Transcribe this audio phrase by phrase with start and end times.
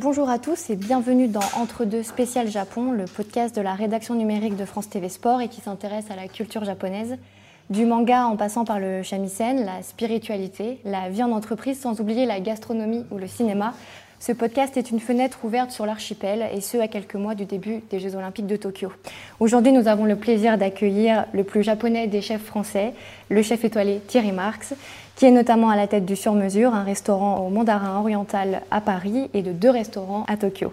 [0.00, 4.14] Bonjour à tous et bienvenue dans Entre deux spécial Japon, le podcast de la rédaction
[4.14, 7.18] numérique de France TV Sport et qui s'intéresse à la culture japonaise.
[7.68, 12.24] Du manga en passant par le shamisen, la spiritualité, la vie en entreprise, sans oublier
[12.24, 13.74] la gastronomie ou le cinéma.
[14.20, 17.82] Ce podcast est une fenêtre ouverte sur l'archipel et ce à quelques mois du début
[17.90, 18.90] des Jeux Olympiques de Tokyo.
[19.38, 22.94] Aujourd'hui, nous avons le plaisir d'accueillir le plus japonais des chefs français,
[23.28, 24.74] le chef étoilé Thierry Marx,
[25.20, 28.80] qui est notamment à la tête du Sur Mesure, un restaurant au Mandarin oriental à
[28.80, 30.72] Paris et de deux restaurants à Tokyo.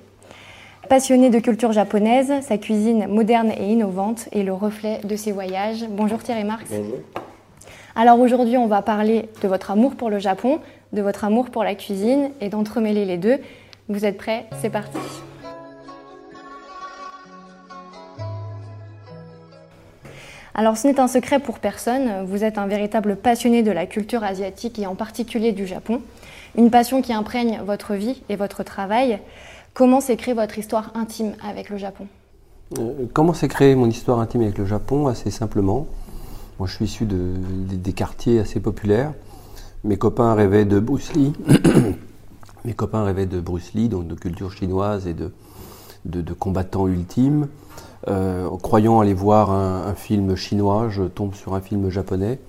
[0.88, 5.86] Passionné de culture japonaise, sa cuisine moderne et innovante est le reflet de ses voyages.
[5.90, 6.64] Bonjour Thierry Marx.
[6.70, 6.96] Bonjour.
[7.98, 10.62] Alors aujourd'hui, on va parler de votre amour pour le Japon,
[10.94, 13.40] de votre amour pour la cuisine et d'entremêler les deux.
[13.90, 14.46] Vous êtes prêts?
[14.62, 14.98] C'est parti.
[20.60, 24.24] Alors ce n'est un secret pour personne, vous êtes un véritable passionné de la culture
[24.24, 26.02] asiatique et en particulier du Japon.
[26.58, 29.20] Une passion qui imprègne votre vie et votre travail.
[29.76, 32.08] Comment s'est votre histoire intime avec le Japon?
[32.80, 35.06] Euh, Comment s'est créée mon histoire intime avec le Japon?
[35.06, 35.86] Assez simplement.
[36.58, 39.14] Moi, je suis issu de, des- quartiers assez populaires.
[39.84, 41.12] Mes copains rêvaient de Bruce.
[42.66, 45.32] Mes copains rêvaient de Bruce Lee, donc de culture chinoise et de,
[46.06, 47.48] de, combattants ultimes.
[48.08, 52.40] Euh, croyant aller voir un, film chinois, je tombe sur un film japonais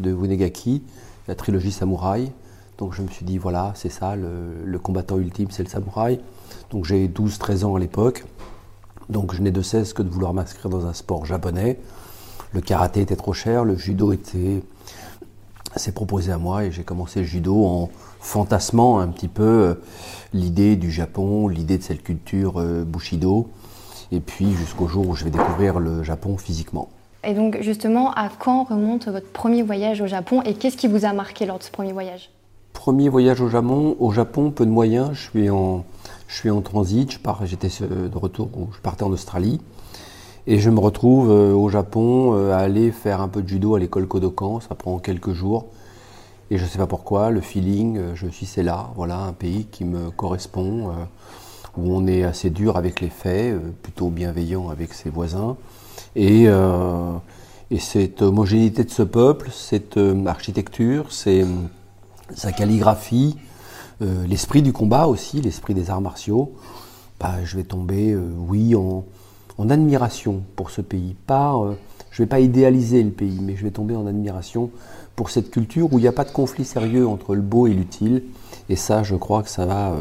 [0.00, 0.82] de Wunegaki,
[1.26, 2.30] la trilogie samouraï.
[2.78, 6.20] Donc je me suis dit, voilà, c'est ça, le, le combattant ultime, c'est le samouraï.
[6.70, 8.24] Donc j'ai 12-13 ans à l'époque.
[9.08, 11.78] Donc je n'ai de cesse que de vouloir m'inscrire dans un sport japonais.
[12.52, 14.62] Le karaté était trop cher, le judo était
[15.76, 19.74] s'est proposé à moi et j'ai commencé le judo en fantasmant un petit peu euh,
[20.32, 23.48] l'idée du Japon, l'idée de cette culture euh, bushido,
[24.12, 26.88] et puis jusqu'au jour où je vais découvrir le Japon physiquement.
[27.24, 31.04] Et donc justement, à quand remonte votre premier voyage au Japon et qu'est-ce qui vous
[31.04, 32.30] a marqué lors de ce premier voyage?
[32.72, 35.10] Premier voyage au Japon, au Japon, peu de moyens.
[35.12, 35.84] Je suis en,
[36.28, 37.18] je suis en transit.
[37.44, 39.60] J'étais euh, de retour, je partais en Australie
[40.46, 44.06] et je me retrouve au Japon à aller faire un peu de judo à l'école
[44.06, 44.60] Kodokan.
[44.60, 45.66] Ça prend quelques jours
[46.50, 47.30] et je ne sais pas pourquoi.
[47.30, 50.92] Le feeling, euh, je suis c'est là, voilà un pays qui me correspond, euh,
[51.76, 55.56] où on est assez dur avec les faits, euh, plutôt bienveillant avec ses voisins
[56.16, 56.46] et
[57.70, 61.44] et cette homogénéité de ce peuple, cette architecture, c'est
[62.34, 63.36] sa calligraphie,
[64.00, 66.54] l'esprit du combat aussi, l'esprit des arts martiaux,
[67.20, 69.04] bah, je vais tomber, oui, en,
[69.68, 71.14] admiration pour ce pays.
[71.26, 71.54] Pas,
[72.18, 74.72] je ne vais pas idéaliser le pays, mais je vais tomber en admiration
[75.14, 77.72] pour cette culture où il n'y a pas de conflit sérieux entre le beau et
[77.72, 78.24] l'utile.
[78.68, 80.00] Et ça, je crois que ça va euh,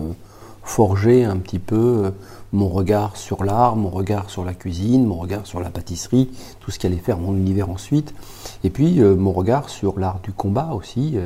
[0.63, 2.11] forger un petit peu euh,
[2.53, 6.71] mon regard sur l'art, mon regard sur la cuisine, mon regard sur la pâtisserie, tout
[6.71, 8.15] ce qui allait faire mon univers ensuite.
[8.63, 11.17] Et puis euh, mon regard sur l'art du combat aussi.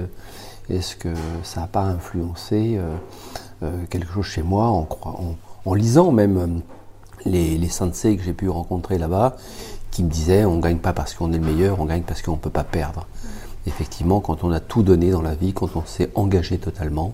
[0.69, 1.13] Est-ce que
[1.43, 2.77] ça n'a pas influencé
[3.89, 4.67] quelque chose chez moi
[5.65, 6.61] en, lisant même
[7.25, 9.37] les, les sensei que j'ai pu rencontrer là-bas
[9.91, 12.33] qui me disaient on gagne pas parce qu'on est le meilleur, on gagne parce qu'on
[12.33, 13.05] ne peut pas perdre.
[13.67, 17.13] Effectivement, quand on a tout donné dans la vie, quand on s'est engagé totalement,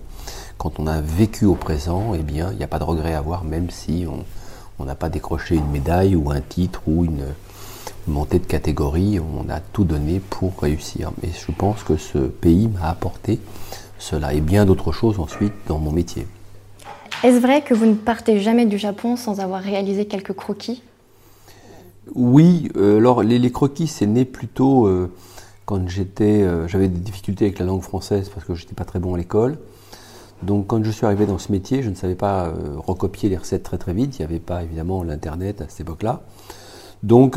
[0.56, 3.18] quand on a vécu au présent, eh bien, il n'y a pas de regret à
[3.18, 4.06] avoir, même si
[4.78, 7.26] on n'a pas décroché une médaille ou un titre ou une
[8.06, 9.20] montée de catégorie.
[9.20, 11.12] On a tout donné pour réussir.
[11.22, 13.40] Mais je pense que ce pays m'a apporté
[13.98, 16.26] cela et bien d'autres choses ensuite dans mon métier.
[17.24, 20.82] Est-ce vrai que vous ne partez jamais du Japon sans avoir réalisé quelques croquis?
[22.14, 25.10] Oui, euh, alors les, croquis, c'est né plutôt euh,
[25.66, 28.98] quand j'étais, euh, j'avais des difficultés avec la langue française parce que j'étais pas très
[28.98, 29.58] bon à l'école.
[30.42, 33.64] Donc quand je suis arrivé dans ce métier, je ne savais pas recopier les recettes
[33.64, 34.18] très très vite.
[34.18, 36.20] Il n'y avait pas évidemment l'internet à cette époque-là.
[37.02, 37.36] Donc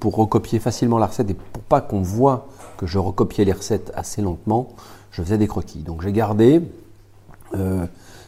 [0.00, 3.92] pour recopier facilement la recette et pour pas qu'on voit que je recopiais les recettes
[3.94, 4.70] assez lentement,
[5.12, 5.78] je faisais des croquis.
[5.78, 6.60] Donc j'ai gardé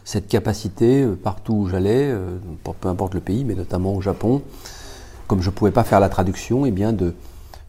[0.05, 2.15] cette capacité partout où j'allais,
[2.63, 4.41] peu importe le pays, mais notamment au Japon,
[5.31, 7.15] comme je ne pouvais pas faire la traduction, eh bien de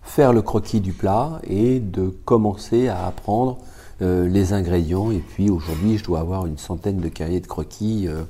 [0.02, 3.60] faire le croquis du plat et de commencer à apprendre
[4.02, 5.12] euh, les ingrédients.
[5.12, 8.24] Et puis aujourd'hui, je dois avoir une centaine de cahiers de croquis, euh,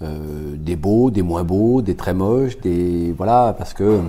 [0.00, 4.00] euh, des beaux, des moins beaux, des très moches, des voilà, parce que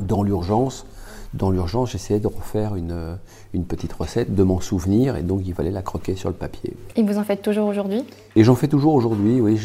[0.00, 0.86] dans l'urgence,
[1.34, 3.18] dans l'urgence, j'essayais de refaire une,
[3.52, 6.74] une petite recette, de m'en souvenir, et donc il fallait la croquer sur le papier.
[6.96, 8.04] Et vous en faites toujours aujourd'hui?
[8.36, 9.58] Et j'en fais toujours aujourd'hui, oui.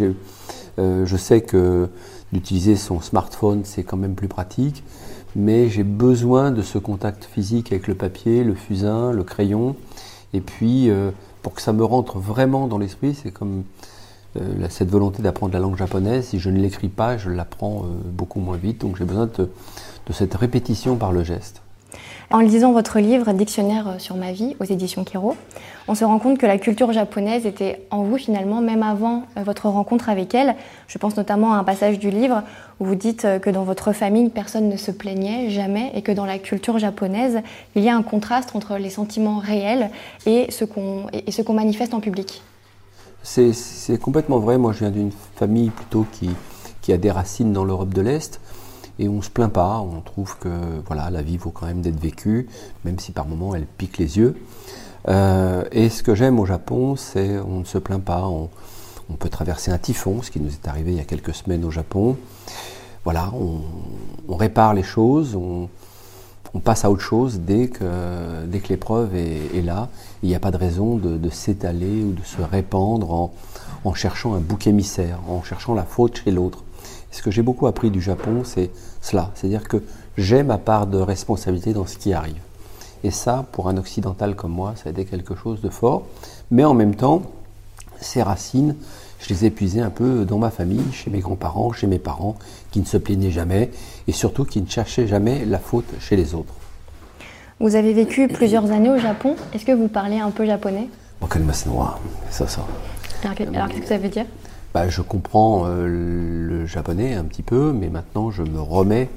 [0.78, 1.88] je sais que
[2.34, 4.84] d'utiliser son smartphone, c'est quand même plus pratique,
[5.36, 9.76] mais j'ai besoin de ce contact physique avec le papier, le fusain, le crayon.
[10.34, 11.12] Et puis, euh,
[11.42, 13.64] pour que ça me rentre vraiment dans l'esprit, c'est comme
[14.40, 16.28] euh, cette volonté d'apprendre la langue japonaise.
[16.28, 18.82] Si je ne l'écris pas, je l'apprends euh, beaucoup moins vite.
[18.82, 19.50] Donc j'ai besoin de
[20.12, 21.62] cette répétition par le geste.
[22.32, 25.36] En lisant votre livre Dictionnaire sur ma vie aux éditions Kiro,
[25.90, 29.44] on se rend compte que la culture japonaise était en vous finalement, même avant euh,
[29.44, 30.56] votre rencontre avec elle.
[30.88, 32.44] Je pense notamment à un passage du livre
[32.80, 36.12] où vous dites euh, que dans votre famille, personne ne se plaignait jamais et que
[36.14, 37.42] dans la culture japonaise,
[37.76, 39.90] il y a un contraste entre les sentiments réels
[40.26, 42.44] et ce qu'on manifeste en public.
[43.24, 44.58] C'est complètement vrai.
[44.58, 46.06] Moi, je viens d'une famille plutôt
[46.82, 48.41] qui a des racines dans l'Europe de l'Est
[49.02, 50.50] et on se plaint pas, on trouve que
[50.86, 52.48] voilà, la vie vaut quand même d'être vécue,
[52.86, 54.38] même si par moments elle pique les yeux.
[55.08, 58.50] Euh, et ce que j'aime au Japon, c'est on ne se plaint pas, on,
[59.20, 61.72] peut traverser un typhon, ce qui nous est arrivé il y a quelques semaines au
[61.72, 62.16] Japon.
[63.04, 65.68] Voilà, on, répare les choses, on,
[66.64, 69.90] passe à autre chose dès que, dès que l'épreuve est, là.
[70.22, 73.34] Il n'y a pas de raison de, s'étaler ou de se répandre en,
[73.84, 76.64] en cherchant un bouc émissaire, en cherchant la faute chez l'autre.
[77.12, 78.72] Ce que j'ai beaucoup appris du Japon, c'est
[79.02, 79.32] cela.
[79.36, 79.84] C'est-à-dire que
[80.18, 82.42] j'ai ma part de responsabilité dans ce qui arrive.
[83.04, 86.04] Et ça, pour un occidental comme moi, ça a été quelque chose de fort.
[86.52, 87.24] Mais en même temps,
[88.00, 88.76] ces racines,
[89.20, 92.36] je les ai puisées un peu dans ma famille, chez mes grands-parents, chez mes parents,
[92.72, 93.72] qui ne se plaignaient jamais
[94.08, 96.54] et surtout qui ne cherchaient jamais la faute chez les autres.
[97.60, 99.36] Vous avez vécu plusieurs années au Japon.
[99.54, 100.88] Est-ce que vous parlez un peu japonais?
[102.32, 102.66] Ça, ça.
[103.24, 104.26] Alors, qu'est-ce que ça veut dire?
[104.74, 109.10] Bah, je comprends euh, le japonais un petit peu, mais maintenant je me remets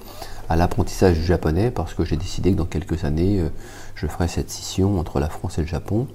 [0.49, 3.49] à l'apprentissage du japonais parce que j'ai décidé que dans quelques années, euh,
[3.95, 6.09] je ferai cette scission entre la France et le Japon.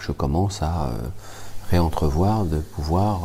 [0.00, 0.90] Je commence à euh,
[1.70, 3.22] réentrevoir de pouvoir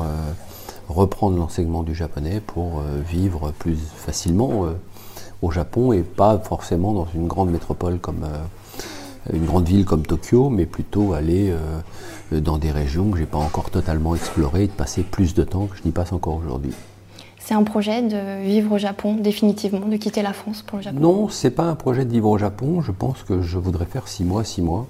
[0.90, 4.66] reprendre l'enseignement du japonais pour vivre plus facilement
[5.44, 8.26] au Japon et pas forcément dans une grande métropole comme
[9.32, 13.28] une grande ville comme Tokyo, mais plutôt aller euh, dans des régions que je n'ai
[13.28, 16.36] pas encore totalement explorées et de passer plus de temps que je n'y passe encore
[16.36, 16.74] aujourd'hui.
[17.44, 21.00] C'est un projet de vivre au Japon définitivement, de quitter la France pour le Japon?
[21.00, 22.82] Non, c'est pas un projet de vivre au Japon.
[22.82, 24.88] Je pense que je voudrais faire six mois, six mois,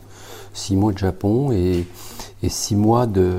[0.54, 1.86] six mois de Japon et,
[2.48, 3.34] six mois de,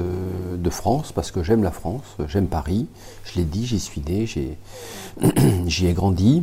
[0.71, 2.87] France parce que j'aime la France, j'aime Paris.
[3.25, 4.27] Je l'ai dit, j'y suis né,
[5.67, 6.43] j'y ai grandi.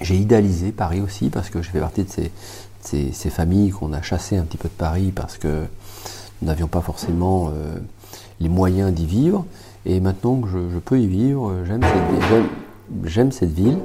[0.00, 2.30] J'ai idéalisé Paris aussi parce que je fais partie de ces,
[2.82, 5.64] ces familles qu'on a chassées un petit peu de Paris parce que
[6.40, 7.78] nous n'avions pas forcément euh,
[8.40, 9.44] les moyens d'y vivre.
[9.86, 13.78] Et maintenant que je, peux y vivre, j'aime cette, ville,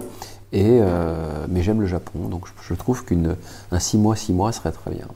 [0.52, 2.28] et, euh, mais j'aime le Japon.
[2.30, 5.08] Donc je, trouve qu'un 6 mois, 6 mois serait très bien.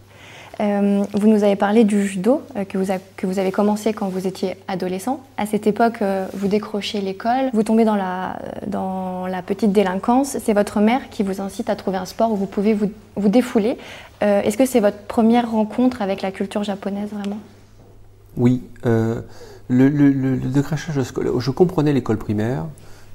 [0.61, 4.27] Euh, vous nous avez parlé du judo que, vous que, vous avez commencé quand vous
[4.27, 5.21] étiez adolescent.
[5.37, 6.03] À cette époque,
[6.33, 10.37] vous décrochez l'école, vous tombez dans la, petite délinquance.
[10.39, 12.89] C'est votre mère qui vous incite à trouver un sport où vous pouvez vous,
[13.29, 13.77] défouler.
[14.21, 17.39] Euh, est-ce que c'est votre première rencontre avec la culture japonaise vraiment?
[18.37, 18.63] Oui.
[18.85, 19.21] Euh,
[19.69, 22.65] le, décrachage scolaire, je comprenais l'école primaire,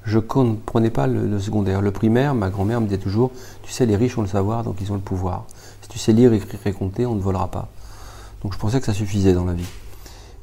[0.03, 1.81] je ne comprenais pas le, secondaire.
[1.81, 3.31] Le primaire, ma grand-mère me disait toujours,
[3.63, 5.45] tu sais, les riches ont le savoir, donc ils ont le pouvoir.
[5.85, 7.69] Si tu sais lire, écrire et compter, on ne volera pas.
[8.41, 9.67] Donc je pensais que ça suffisait dans la vie.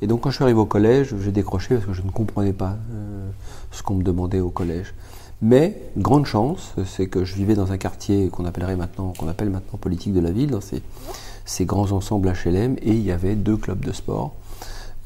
[0.00, 2.52] Et donc quand je suis arrivé au collège, j'ai décroché parce que je ne comprenais
[2.52, 3.28] pas euh,
[3.72, 4.94] ce qu'on me demandait au collège.
[5.40, 9.50] Mais, grande chance, c'est que je vivais dans un quartier qu'on appellerait maintenant, qu'on appelle
[9.50, 13.56] maintenant politique de la ville, dans ces, grands ensembles HLM, et il y avait deux
[13.56, 14.34] clubs de sport,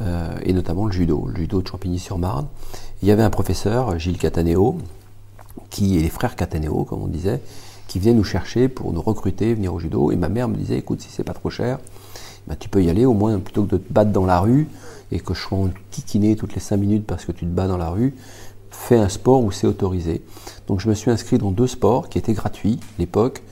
[0.03, 2.49] euh, et notamment le judo, le judo de Champigny-sur-Marne.
[3.01, 4.77] Il y avait un professeur, Gilles Cataneo,
[5.71, 7.41] qui est les frères Cataneo, comme on disait,
[7.97, 10.11] qui venait nous chercher pour nous recruter, venir au judo.
[10.13, 11.79] Et ma mère me disait, écoute, si c'est pas trop cher,
[12.47, 14.69] bah, tu peux y aller, au moins plutôt que de te battre dans la rue
[15.11, 17.67] et que je sois en kikiné toutes les cinq minutes parce que tu te bats
[17.67, 18.15] dans la rue,
[18.71, 20.21] fait un sport où c'est autorisé.
[20.67, 23.43] Donc je me suis inscrit dans deux sports qui étaient gratuits à l'époque.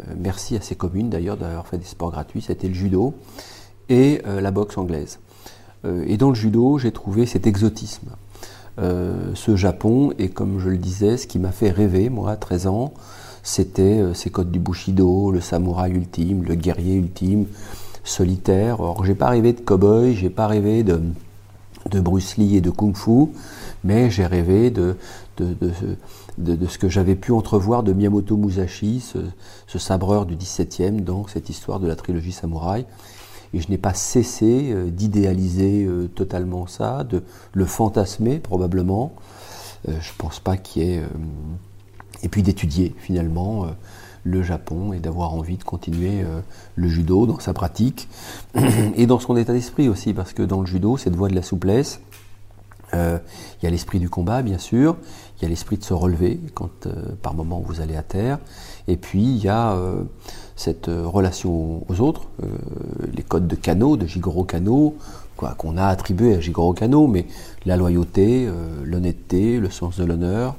[0.00, 2.42] Euh, merci à ces communes d'ailleurs d'avoir fait des sports gratuits.
[2.42, 3.14] C'était le judo
[3.88, 5.20] et euh, la boxe anglaise.
[5.84, 8.08] Euh, et dans le judo, j'ai trouvé cet exotisme.
[8.78, 12.66] ce Japon, et comme je le disais, ce qui m'a fait rêver, moi, à 13
[12.66, 12.92] ans,
[13.46, 17.46] c'était ces codes du Bushido, le samouraï ultime, le guerrier ultime,
[18.02, 18.80] solitaire.
[18.80, 21.00] Or, j'ai pas rêvé de cow-boy, j'ai pas rêvé de,
[21.90, 23.28] de Bruce Lee et de Kung Fu,
[23.84, 24.96] mais j'ai rêvé de,
[25.38, 29.00] de, ce que j'avais pu entrevoir de Miyamoto Musashi,
[29.66, 32.86] ce, sabreur du 17e, dans cette histoire de la trilogie samouraï.
[33.54, 37.22] Et je n'ai pas cessé euh, d'idéaliser euh, totalement ça, de
[37.52, 39.14] le fantasmer probablement.
[39.88, 41.02] Euh, je ne pense pas qu'il y ait...
[42.22, 43.66] et puis d'étudier finalement
[44.24, 46.24] le Japon et d'avoir envie de continuer
[46.74, 48.08] le judo dans sa pratique
[48.96, 51.42] et dans son état d'esprit aussi, parce que dans le judo, cette voie de la
[51.42, 52.00] souplesse,
[52.94, 53.18] euh,
[53.60, 54.96] il y a l'esprit du combat, bien sûr.
[55.38, 58.38] Il y a l'esprit de se relever quand, euh, par moment, vous allez à terre.
[58.88, 60.02] Et puis, il y a euh,
[60.54, 62.28] cette relation aux autres,
[63.12, 64.96] les codes de Kano, de Jigoro Kano,
[65.36, 67.26] qu'on a attribué à Jigoro Kano, mais
[67.66, 68.48] la loyauté,
[68.82, 70.56] l'honnêteté, le sens de l'honneur,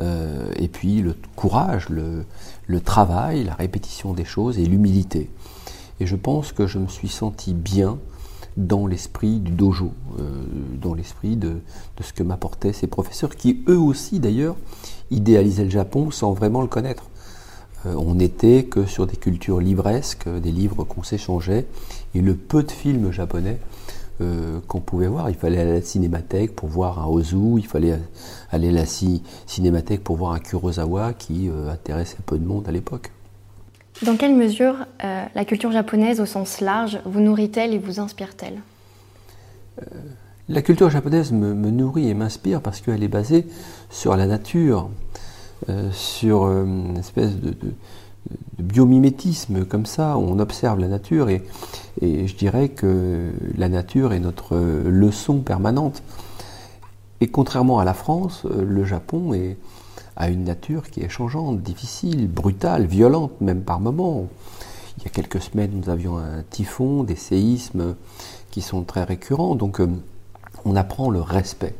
[0.00, 2.24] et puis le courage, le,
[2.66, 5.30] le travail, la répétition des choses et l'humilité.
[6.00, 7.98] Et je pense que je me suis senti bien
[8.56, 10.44] dans l'esprit du dojo, euh,
[10.80, 11.56] dans l'esprit de,
[12.00, 14.56] ce que m'apportaient ces professeurs, qui eux aussi d'ailleurs
[15.10, 17.04] idéalisaient le Japon sans vraiment le connaître.
[17.86, 21.66] Euh, on n'était que sur des cultures livresques, des livres qu'on s'échangeait,
[22.14, 23.58] et le peu de films japonais
[24.20, 25.30] euh, qu'on pouvait voir.
[25.30, 27.98] Il fallait aller à la cinémathèque pour voir un Ozu, il fallait
[28.50, 28.86] aller à la
[29.46, 33.10] cinémathèque pour voir un Kurosawa qui intéressait peu de monde à l'époque.
[34.02, 38.60] Dans quelle mesure euh, la culture japonaise au sens large vous nourrit-elle et vous inspire-t-elle?
[39.80, 39.84] Euh,
[40.48, 43.46] La culture japonaise me, nourrit et m'inspire parce qu'elle est basée
[43.90, 44.90] sur la nature,
[45.68, 47.54] euh, sur une espèce de,
[48.58, 51.42] biomimétisme comme ça, on observe la nature et,
[52.02, 56.02] je dirais que la nature est notre leçon permanente.
[57.20, 59.56] Et contrairement à la France, le Japon est,
[60.16, 64.28] à une nature qui est changeante, difficile, brutale, violente même par moments.
[64.98, 67.96] Il y a quelques semaines, nous avions un typhon, des séismes
[68.50, 69.56] qui sont très récurrents.
[69.56, 69.88] Donc euh,
[70.64, 71.74] on apprend le respect.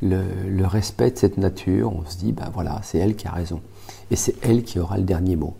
[0.00, 3.60] Le, respect de cette nature, on se dit, ben voilà, c'est elle qui a raison.
[4.10, 5.54] Et c'est elle qui aura le dernier mot.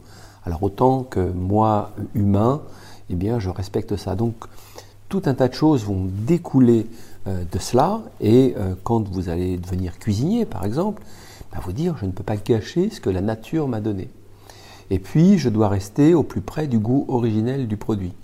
[0.48, 2.62] Alors autant que moi, humain,
[3.10, 4.14] eh bien, je respecte ça.
[4.14, 4.46] Donc
[5.10, 6.86] tout un tas de choses vont découler
[7.26, 8.00] euh, de cela.
[8.22, 11.02] Et euh, quand vous allez devenir cuisinier, par exemple,
[11.52, 14.08] à vous dire, je ne peux pas gâcher ce que la nature m'a donné.
[14.88, 18.14] Et puis, je dois rester au plus près du goût originel du produit.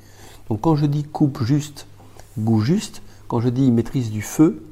[0.48, 1.86] Donc, quand je dis coupe juste,
[2.38, 4.62] goût juste, quand je dis maîtrise du feu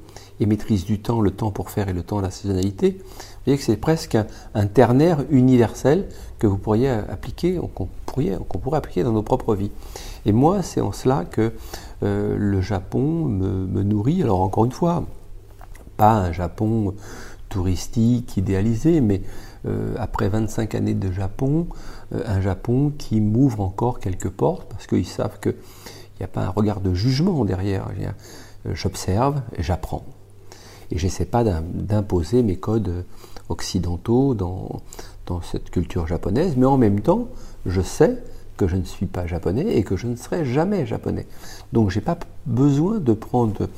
[0.41, 2.99] et maîtrise du temps, le temps pour faire et le temps la saisonnalité,
[3.43, 4.17] vous voyez que c'est presque
[4.55, 6.09] un, ternaire universel
[6.39, 9.73] que vous pourriez appliquer, qu'on pourrait, appliquer dans nos propres vies.
[10.27, 11.53] Et moi, c'est en cela que
[12.05, 14.23] euh, le Japon me, nourrit.
[14.23, 15.05] Alors, encore une fois,
[15.97, 16.95] pas un Japon
[17.49, 19.23] touristique, idéalisé, mais
[19.67, 21.67] euh, après 25 années de Japon,
[22.15, 25.57] euh, un Japon qui m'ouvre encore quelques portes parce qu'ils savent qu'il
[26.21, 27.89] n'y a pas un regard de jugement derrière.
[28.73, 30.05] J'observe et j'apprends.
[30.93, 33.05] Et j'essaie pas d'imposer mes codes
[33.49, 34.83] occidentaux dans,
[35.27, 37.29] dans cette culture japonaise, mais en même temps,
[37.67, 38.19] je sais
[38.59, 41.27] que je ne suis pas japonais et que je ne serai jamais japonais.
[41.73, 43.69] Donc j'ai pas besoin de prendre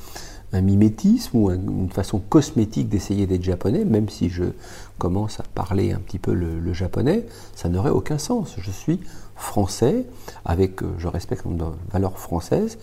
[0.51, 4.43] un mimétisme ou une façon cosmétique d'essayer d'être japonais, même si je
[4.97, 8.55] commence à parler un petit peu le, japonais, ça n'aurait aucun sens.
[8.57, 8.99] Je suis
[9.35, 10.05] français,
[10.45, 11.57] avec, euh, je respecte mes
[11.91, 12.77] valeurs françaises,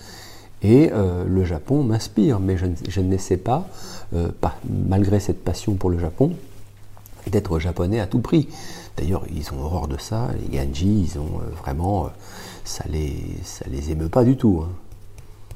[0.62, 3.68] et euh, le Japon m'inspire, mais je, n'essaie pas,
[4.14, 6.32] euh, pas, malgré cette passion pour le Japon,
[7.26, 8.48] d'être japonais à tout prix.
[8.96, 12.10] D'ailleurs, ils ont horreur de ça, les Ganji, ils ont vraiment,
[12.64, 14.62] ça les, ça les émeut pas du tout.
[14.64, 14.72] Hein.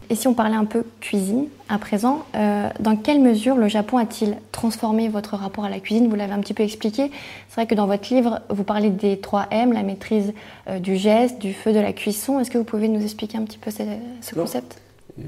[0.08, 3.98] Et si on parlait un peu cuisine à présent, euh, dans quelle mesure le Japon
[3.98, 6.08] a-t-il transformé votre rapport à la cuisine?
[6.08, 7.10] Vous l'avez un petit peu expliqué.
[7.48, 10.32] C'est vrai que dans votre livre, vous parlez des 3 M, la maîtrise
[10.68, 12.38] euh, du geste, du feu, de la cuisson.
[12.38, 14.80] Est-ce que vous pouvez nous expliquer un petit peu ce, concept?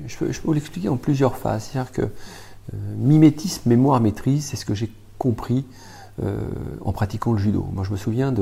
[0.07, 1.65] Je peux, vous l'expliquer en plusieurs phases.
[1.65, 2.09] C'est-à-dire que euh,
[2.97, 5.65] mimétisme, mémoire, maîtrise, c'est ce que j'ai compris
[6.85, 7.65] en pratiquant le judo.
[7.73, 8.35] Moi, je me souviens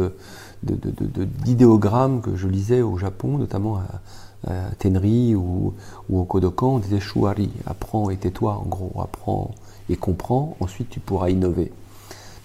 [0.63, 4.01] d'idéogrammes de, que je lisais au Japon, notamment à
[4.47, 5.75] à Tenri ou,
[6.13, 9.55] au Kodokan, on disait Shuari, apprends et tais-toi, en gros, apprends
[9.89, 11.73] et comprends, ensuite tu pourras innover.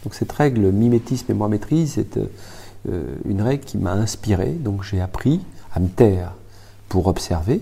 [0.03, 5.01] Donc cette règle mimétisme moi maîtrise, c'est euh, une règle qui m'a inspiré, donc j'ai
[5.01, 5.41] appris
[5.73, 6.33] à me taire
[6.89, 7.61] pour observer,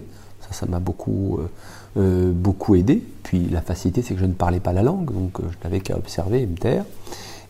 [0.50, 1.50] ça ça m'a beaucoup, euh,
[1.98, 5.40] euh, beaucoup aidé, puis la facilité c'est que je ne parlais pas la langue, donc
[5.42, 6.86] je n'avais qu'à observer et me taire,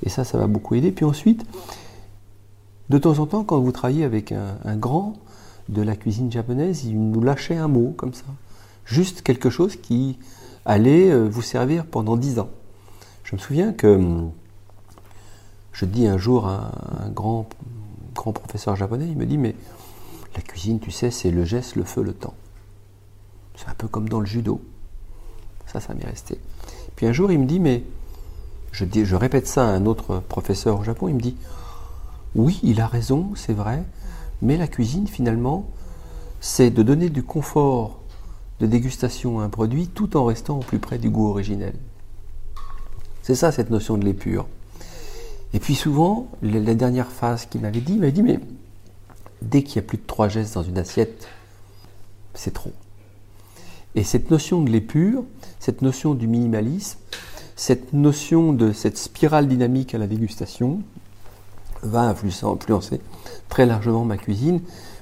[0.05, 1.45] et ça ça m'a beaucoup aidé, puis ensuite,
[2.89, 5.15] de temps en temps quand vous travaillez avec un grand,
[5.69, 8.25] de la cuisine japonaise, il nous lâchait un mot comme ça.
[8.85, 10.17] Juste quelque chose qui
[10.65, 12.49] allait euh, vous servir pendant dix ans.
[13.23, 14.31] Je me souviens que hum,
[15.71, 16.71] je dis un jour à
[17.05, 17.47] un grand,
[18.15, 19.55] grand professeur japonais, il me dit Mais
[20.35, 22.33] la cuisine, tu sais, c'est le geste, le feu, le temps.
[23.59, 24.61] C'est un peu comme dans le judo.
[25.67, 26.39] Ça, ça m'est resté.
[26.95, 27.83] Puis un jour, il me dit Mais
[28.71, 31.35] je, répète ça à un autre professeur au Japon, il me dit
[32.35, 33.83] Oui, il a raison, c'est vrai,
[34.41, 35.67] mais la cuisine, finalement,
[36.39, 37.99] c'est de donner du confort
[38.61, 41.73] de dégustation à un produit tout en restant au plus près du goût originel.
[43.23, 44.47] C'est ça cette notion de l'épure.
[45.53, 48.39] Et puis souvent, la dernière phase qu'il m'avait dit, il m'avait dit, mais
[49.41, 51.27] dès qu'il y a plus de trois gestes dans une assiette,
[52.33, 52.71] c'est trop.
[53.95, 55.23] Et cette notion de l'épure,
[55.59, 56.99] cette notion du minimalisme,
[57.55, 60.81] cette notion de cette spirale dynamique à la dégustation,
[61.81, 63.01] va influencer
[63.47, 64.61] très largement ma cuisine,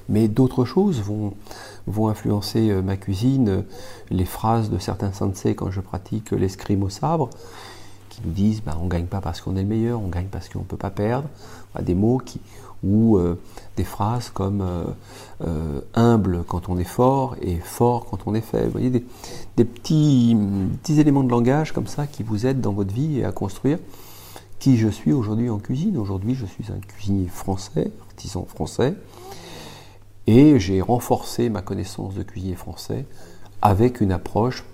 [0.10, 1.34] mais d'autres choses vont,
[1.86, 3.64] vont influencer euh, ma cuisine.
[4.10, 7.30] Les phrases de certains sensei quand je pratique l'escrime au sabre,
[8.18, 10.28] qui nous disent bah, on ne gagne pas parce qu'on est le meilleur, on gagne
[10.28, 11.30] parce qu'on ne peut pas perdre.
[11.82, 12.42] Des mots qui,
[12.84, 13.20] ou
[13.76, 14.64] des phrases comme
[15.94, 18.66] humble quand on est fort et fort quand on est faible.
[18.66, 20.36] Vous voyez, des, petits,
[20.82, 23.78] petits éléments de langage comme ça qui vous aident dans votre vie et à construire
[24.60, 25.98] qui je suis aujourd'hui en cuisine.
[25.98, 28.96] Aujourd'hui, je suis un cuisinier français, artisan français,
[30.26, 33.06] et j'ai renforcé ma connaissance de cuisinier français
[33.62, 34.66] avec une approche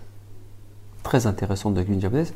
[1.03, 2.33] très intéressante de la cuisine japonaise,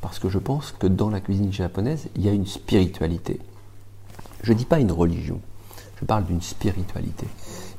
[0.00, 3.40] parce que je pense que dans la cuisine japonaise, il y a une spiritualité.
[4.42, 5.40] Je ne dis pas une religion,
[6.00, 7.26] je parle d'une spiritualité.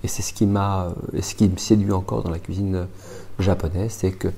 [0.03, 2.87] Et c'est ce qui m'a, ce qui me séduit encore dans la cuisine
[3.39, 4.29] japonaise, c'est que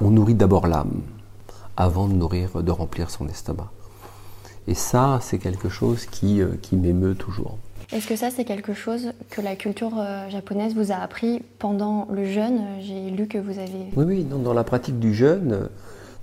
[0.00, 1.02] on nourrit d'abord l'âme
[1.76, 3.70] avant de nourrir, de remplir son estomac.
[4.66, 7.58] Et ça, c'est quelque chose qui, euh, qui m'émeut toujours.
[7.92, 12.08] Est-ce que ça, c'est quelque chose que la culture euh, japonaise vous a appris pendant
[12.10, 12.60] le jeûne?
[12.80, 13.90] J'ai lu que vous avez...
[13.96, 15.66] Oui, oui, dans la pratique du jeûne, euh,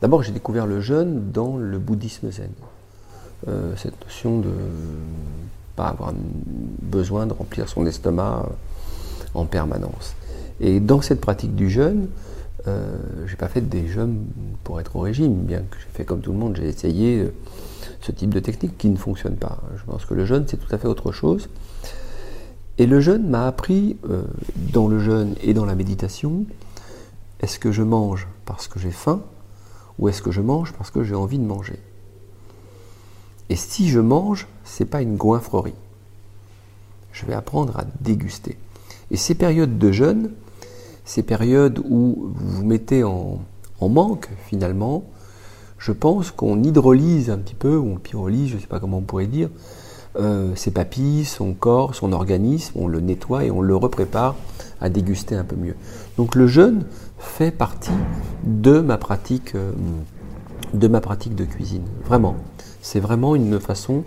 [0.02, 2.52] d'abord j'ai découvert le jeûne dans le bouddhisme zen.
[3.78, 4.50] cette notion de
[5.76, 6.14] pas avoir
[6.82, 8.46] besoin de remplir son estomac
[9.34, 10.16] en permanence.
[10.60, 12.08] Et dans cette pratique du jeûne,
[12.68, 14.26] euh, j'ai pas fait des jeûnes
[14.64, 17.28] pour être au régime, bien que j'ai fait comme tout le monde, j'ai essayé
[18.02, 19.60] ce type de technique qui ne fonctionne pas.
[19.78, 21.50] Je pense que le jeûne, c'est tout à fait autre chose.
[22.78, 24.24] Et le jeûne m'a appris, euh,
[24.74, 26.46] dans le jeûne et dans la méditation,
[27.42, 29.22] est-ce que je mange parce que j'ai faim
[30.00, 31.80] ou est-ce que je mange parce que j'ai envie de manger?
[33.50, 35.76] Et si je mange, c'est pas une goinfrerie.
[37.12, 38.58] Je vais apprendre à déguster.
[39.12, 40.32] Et ces périodes de jeûne,
[41.04, 43.40] ces périodes où vous vous mettez en
[43.82, 45.04] manque finalement,
[45.82, 49.00] je pense qu'on hydrolyse un petit peu, ou on pyrolyse, je ne sais pas comment
[49.00, 49.50] on pourrait dire,
[50.20, 54.36] euh, ses papilles, son corps, son organisme, on le nettoie et on le reprépare
[54.80, 55.76] à déguster un peu mieux.
[56.18, 56.86] Donc le jeûne
[57.22, 57.92] fait partie
[58.44, 59.72] de ma pratique, euh,
[60.74, 62.36] de ma pratique de cuisine, vraiment.
[62.82, 64.04] C'est vraiment une façon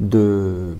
[0.00, 0.76] de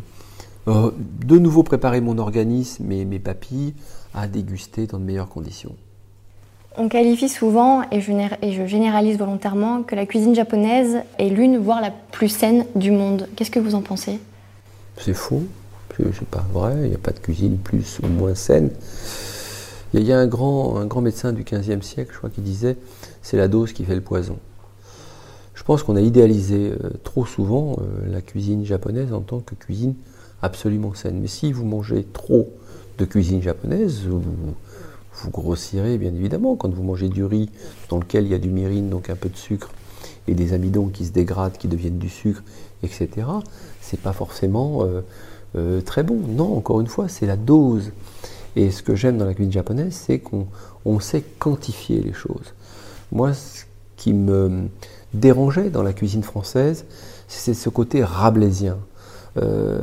[0.68, 0.90] euh,
[1.24, 3.72] de nouveau préparer mon organisme et mes papilles
[4.14, 5.76] à déguster dans de meilleures conditions.
[6.76, 11.90] On qualifie souvent, et je, généralise volontairement, que la cuisine japonaise est l'une, voire la
[11.90, 13.28] plus saine du monde.
[13.36, 14.18] Qu'est-ce que vous en pensez?
[14.98, 15.44] C'est faux,
[15.96, 18.70] c'est pas vrai, il n'y a pas de cuisine plus ou moins saine.
[19.94, 22.76] Il y a un grand, médecin du XVe siècle, je crois, qui disait
[23.22, 24.38] c'est la dose qui fait le poison.
[25.54, 29.54] Je pense qu'on a idéalisé euh, trop souvent euh, la cuisine japonaise en tant que
[29.54, 29.94] cuisine
[30.42, 31.20] absolument saine.
[31.20, 32.52] Mais si vous mangez trop
[32.98, 37.48] de cuisine japonaise, vous, grossirez bien évidemment quand vous mangez du riz
[37.88, 39.70] dans lequel il y a du myrine, donc un peu de sucre,
[40.28, 42.42] et des amidons qui se dégradent, qui deviennent du sucre,
[42.82, 43.08] etc.
[43.80, 44.86] C'est pas forcément
[45.56, 46.18] euh, très bon.
[46.28, 47.92] Non, encore une fois, c'est la dose.
[48.56, 52.54] Et ce que j'aime dans la cuisine japonaise, c'est qu'on sait quantifier les choses.
[53.12, 53.64] Moi, ce
[53.96, 54.68] qui me
[55.14, 56.86] dérangeait dans la cuisine française,
[57.28, 58.78] c'est ce côté rabelaisien.
[59.36, 59.80] Euh,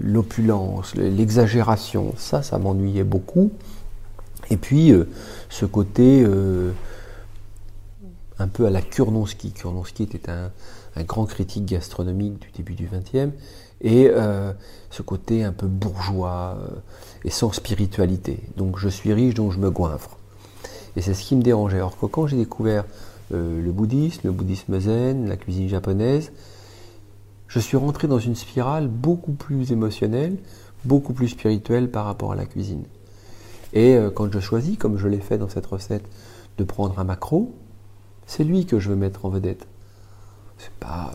[0.00, 3.52] l'opulence, l'exagération, ça, ça m'ennuyait beaucoup.
[4.50, 5.08] Et puis, euh,
[5.48, 6.72] ce côté euh,
[8.38, 9.52] un peu à la Kurnonski.
[9.52, 10.50] Kurnonski était un,
[11.04, 13.32] grand critique gastronomique du début du XXe,
[13.80, 14.52] et euh,
[14.90, 16.58] ce côté un peu bourgeois
[17.24, 18.40] et sans spiritualité.
[18.56, 20.16] Donc, je suis riche, donc je me goinfre.
[20.96, 21.80] Et c'est ce qui me dérangeait.
[22.00, 22.84] Que quand j'ai découvert
[23.30, 26.32] le bouddhisme, le bouddhisme zen, la cuisine japonaise,
[27.48, 30.36] je suis rentré dans une spirale beaucoup plus émotionnelle,
[30.84, 32.84] beaucoup plus spirituelle par rapport à la cuisine.
[33.72, 36.04] Et euh, quand je choisis, comme je l'ai fait dans cette recette,
[36.58, 37.54] de prendre un macro,
[38.26, 39.66] c'est lui que je veux mettre en vedette.
[40.58, 41.12] C'est pas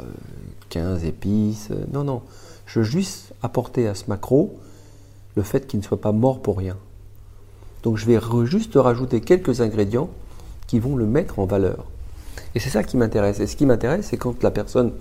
[0.70, 2.22] 15 euh, épices, euh, non, non.
[2.66, 4.58] Je veux juste apporter à ce macro
[5.36, 6.78] le fait qu'il ne soit pas mort pour rien.
[7.84, 10.10] Donc je vais juste rajouter quelques ingrédients
[10.68, 11.86] qui vont le mettre en valeur.
[12.56, 13.40] Et c'est ça qui m'intéresse.
[13.40, 14.94] Et ce qui m'intéresse, c'est quand la personne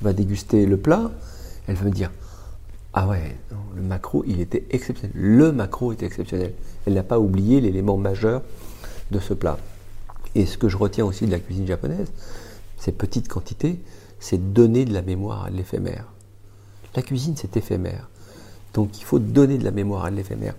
[0.00, 1.10] va déguster le plat,
[1.66, 2.10] elle va me dire
[2.94, 3.36] ah ouais,
[3.74, 5.10] le macro, il était exceptionnel.
[5.14, 6.54] Le macro était exceptionnel.
[6.86, 8.42] Elle n'a pas oublié l'élément majeur
[9.10, 9.58] de ce plat.
[10.36, 12.12] Et ce que je retiens aussi de la cuisine japonaise,
[12.84, 13.80] ces petites quantités,
[14.20, 16.04] c'est donner de la mémoire à l'éphémère.
[16.94, 18.10] La cuisine, c'est éphémère.
[18.74, 20.54] Donc il faut donner de la mémoire à l'éphémère.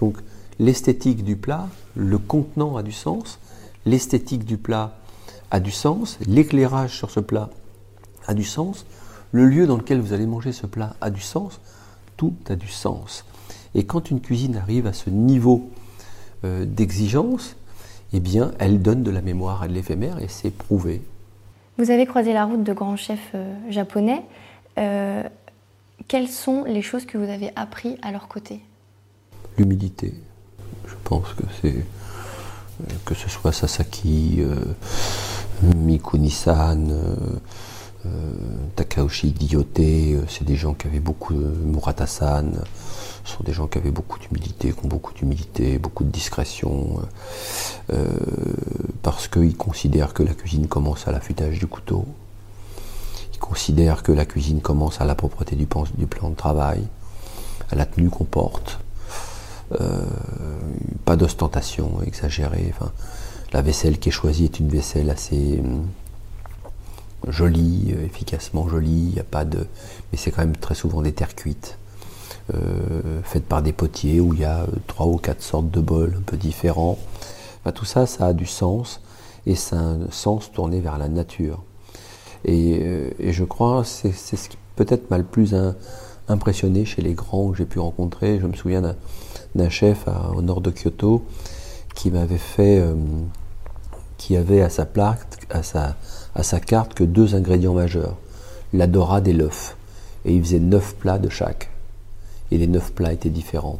[0.00, 0.16] Donc
[0.58, 3.38] l'esthétique du plat, le contenant a du sens,
[3.86, 4.98] l'esthétique du plat
[5.52, 7.50] a du sens, l'éclairage sur ce plat
[8.26, 8.84] a du sens,
[9.30, 11.60] le lieu dans lequel vous allez manger ce plat a du sens,
[12.16, 13.24] tout a du sens.
[13.76, 15.70] Et quand une cuisine arrive à ce niveau
[16.44, 17.54] euh, d'exigence,
[18.12, 21.00] eh bien, elle donne de la mémoire à l'éphémère et c'est prouvé.
[21.80, 24.22] Vous avez croisé la route de grands chefs euh, japonais.
[24.76, 25.22] Euh,
[26.08, 28.60] quelles sont les choses que vous avez appris à leur côté?
[29.56, 30.12] L'humilité.
[30.86, 31.86] Je pense que c'est
[33.06, 34.42] que ce soit Sasaki,
[35.62, 36.88] Mikunisan,
[38.76, 42.52] Takaoshi Diyote, c'est des gens qui avaient beaucoup de Muratasan,
[43.24, 47.00] ce sont des gens qui avaient beaucoup d'humilité, qui ont beaucoup d'humilité, beaucoup de discrétion,
[49.02, 52.06] parce qu'ils considèrent que la cuisine commence à l'affûtage du couteau.
[53.34, 56.86] Ils considèrent que la cuisine commence à la propreté du plan de travail,
[57.70, 58.80] à la tenue qu'on porte.
[59.80, 60.04] Euh,
[61.04, 62.74] pas d'ostentation exagérée.
[63.52, 65.62] La vaisselle qui est choisie est une vaisselle assez
[67.28, 69.08] jolie, euh, efficacement jolie.
[69.10, 69.66] Il y a pas de,
[70.10, 71.78] mais c'est quand même très souvent des terres cuites,
[72.54, 76.16] euh, faites par des potiers où il y a trois ou quatre sortes de bols
[76.18, 76.98] un peu différents.
[77.74, 79.00] tout ça, ça a du sens
[79.46, 81.62] et c'est un sens tourné vers la nature.
[82.44, 85.54] Et, je crois c'est ce qui peut-être m'a le plus
[86.28, 88.38] impressionné chez les grands que j'ai pu rencontrer.
[88.40, 88.96] Je me souviens
[89.54, 91.22] d'un chef au nord de Kyoto
[91.94, 92.94] qui m'avait fait, euh,
[94.16, 95.96] qui avait à sa plaque, à sa,
[96.34, 98.16] à sa carte que deux ingrédients majeurs,
[98.72, 99.76] la dorade et l'œuf.
[100.24, 101.70] Et il faisait neuf plats de chaque.
[102.50, 103.78] Et les neuf plats étaient différents.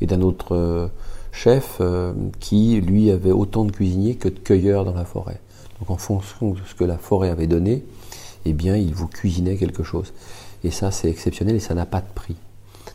[0.00, 0.88] Et d'un autre euh,
[1.32, 5.40] chef euh, qui, lui, avait autant de cuisiniers que de cueilleurs dans la forêt.
[5.80, 7.84] Donc en fonction de ce que la forêt avait donné,
[8.44, 10.12] eh bien, il vous cuisinait quelque chose.
[10.64, 12.36] Et ça, c'est exceptionnel et ça n'a pas de prix.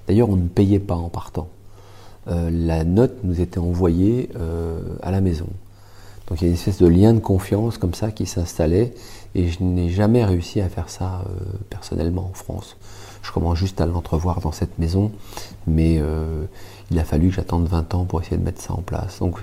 [0.07, 1.47] D'ailleurs, on ne payait pas en partant.
[2.27, 4.29] Euh, la note nous était envoyée
[5.01, 5.47] à la maison.
[6.27, 8.93] Donc il y a une espèce de lien de confiance comme ça qui s'installait
[9.35, 12.77] et je n'ai jamais réussi à faire ça euh, personnellement en France.
[13.21, 15.11] Je commence juste à l'entrevoir dans cette maison,
[15.65, 16.01] mais
[16.91, 19.19] il a fallu que j'attende 20 ans pour essayer de mettre ça en place.
[19.19, 19.39] Donc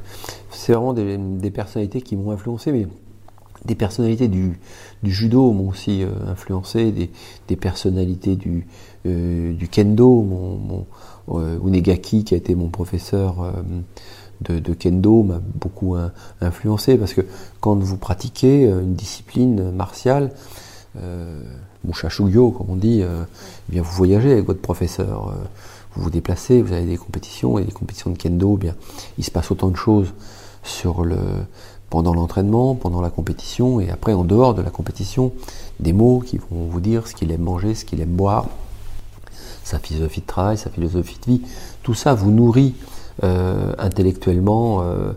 [0.51, 2.87] c'est vraiment des, personnalités qui m'ont influencé, mais
[3.65, 4.61] des personnalités du,
[5.03, 6.93] judo m'ont aussi influencé,
[7.49, 8.67] des, personnalités du,
[9.07, 10.85] du kendo m'ont
[11.31, 13.53] euh, Unegaki, qui a été mon professeur
[14.49, 15.97] euh, de, kendo, m'a beaucoup
[16.41, 17.23] influencé parce que
[17.61, 20.33] quand vous pratiquez euh, une discipline martiale,
[20.97, 21.43] euh,
[21.85, 25.35] Mushashugyo, comme on dit, eh bien vous voyagez avec votre professeur,
[25.95, 28.75] vous vous déplacez, vous avez des compétitions et des compétitions de kendo, eh bien
[29.17, 30.13] il se passe autant de choses
[30.63, 31.17] sur le
[31.89, 35.33] pendant l'entraînement, pendant la compétition et après en dehors de la compétition,
[35.81, 38.47] des mots qui vont vous dire ce qu'il aime manger, ce qu'il aime boire,
[39.65, 41.43] sa philosophie de travail, sa philosophie de vie,
[41.83, 42.75] tout ça vous nourrit
[43.23, 45.13] euh, intellectuellement, euh,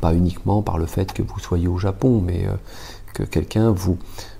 [0.00, 2.52] pas uniquement par le fait que vous soyez au Japon, mais euh,
[3.14, 3.98] que quelqu'un vous,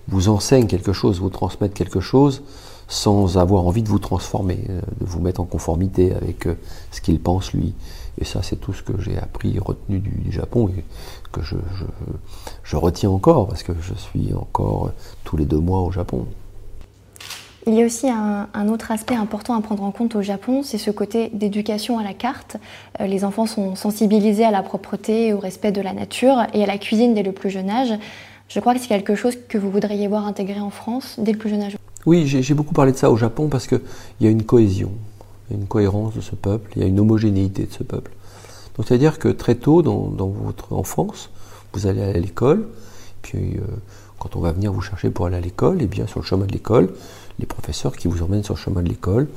[0.09, 2.42] vous enseigne quelque chose, vous transmette quelque chose
[2.90, 6.49] sans avoir envie de vous transformer, de vous mettre en conformité avec
[6.90, 7.75] ce qu'il pense lui.
[8.18, 10.85] Et ça, c'est tout ce que j'ai appris, retenu du, Japon, et
[11.31, 11.57] que je,
[12.64, 14.90] je retiens encore, parce que je suis encore
[15.25, 16.25] tous les deux mois au Japon.
[17.68, 20.78] Il y a aussi un, autre aspect important à prendre en compte au Japon, c'est
[20.78, 22.57] ce côté d'éducation à la carte.
[22.98, 26.66] Euh, les enfants sont sensibilisés à la propreté, au respect de la nature et à
[26.66, 27.92] la cuisine dès le plus jeune âge.
[28.48, 31.37] Je crois que c'est quelque chose que vous voudriez voir intégré en France dès le
[31.37, 31.76] plus jeune âge.
[32.07, 33.83] Oui, j'ai beaucoup parlé de ça au Japon parce qu'il
[34.22, 34.92] y a une cohésion,
[35.50, 38.12] une cohérence de ce peuple, il y a une homogénéité de ce peuple.
[38.78, 41.28] Donc c'est-à-dire que très tôt dans, votre enfance,
[41.74, 42.66] vous allez à l'école,
[43.20, 43.61] puis euh,
[44.18, 46.24] quand on va venir vous chercher pour aller à l'école, et eh bien sur le
[46.24, 46.88] chemin de l'école,
[47.38, 49.29] les professeurs qui vous emmènent sur le chemin de l'école,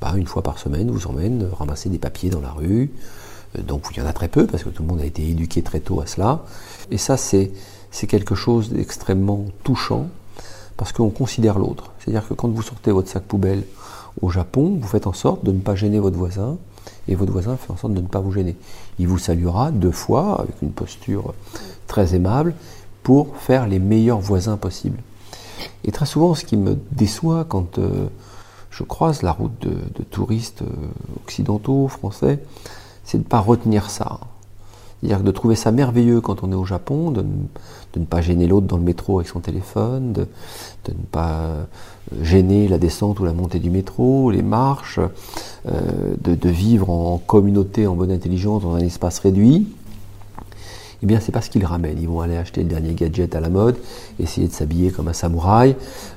[0.00, 2.90] bah, une fois par semaine, vous emmènent ramasser des papiers dans la rue.
[3.56, 5.28] Euh, donc il y en a très peu parce que tout le monde a été
[5.28, 6.44] éduqué très tôt à cela.
[6.90, 7.50] Et ça, c'est,
[7.90, 10.08] c'est quelque chose d'extrêmement touchant
[10.76, 11.92] parce qu'on considère l'autre.
[11.98, 13.64] C'est-à-dire que quand vous sortez votre sac poubelle
[14.22, 16.56] au Japon, vous faites en sorte de ne pas gêner votre voisin
[17.08, 18.56] et votre voisin fait en sorte de ne pas vous gêner.
[18.98, 21.34] Il vous saluera deux fois avec une posture
[21.86, 22.54] très aimable
[23.02, 24.98] pour faire les meilleurs voisins possibles.
[25.84, 28.06] Et très souvent, ce qui me déçoit quand euh,
[28.70, 30.86] je croise la route de, touristes euh,
[31.24, 32.40] occidentaux, français,
[33.04, 34.20] c'est de ne pas retenir ça.
[35.00, 37.24] C'est-à-dire de trouver ça merveilleux quand on est au Japon, de,
[37.96, 40.26] ne pas gêner l'autre dans le métro avec son téléphone, de,
[40.88, 41.64] ne pas euh,
[42.22, 45.00] gêner la descente ou la montée du métro, les marches,
[45.66, 49.68] de, vivre en communauté, en bonne intelligence, dans un espace réduit
[51.02, 51.98] eh bien c'est pas ce qu'ils ramènent.
[52.00, 53.76] Ils vont aller acheter le dernier gadget à la mode,
[54.18, 55.76] essayer de s'habiller comme un samouraï,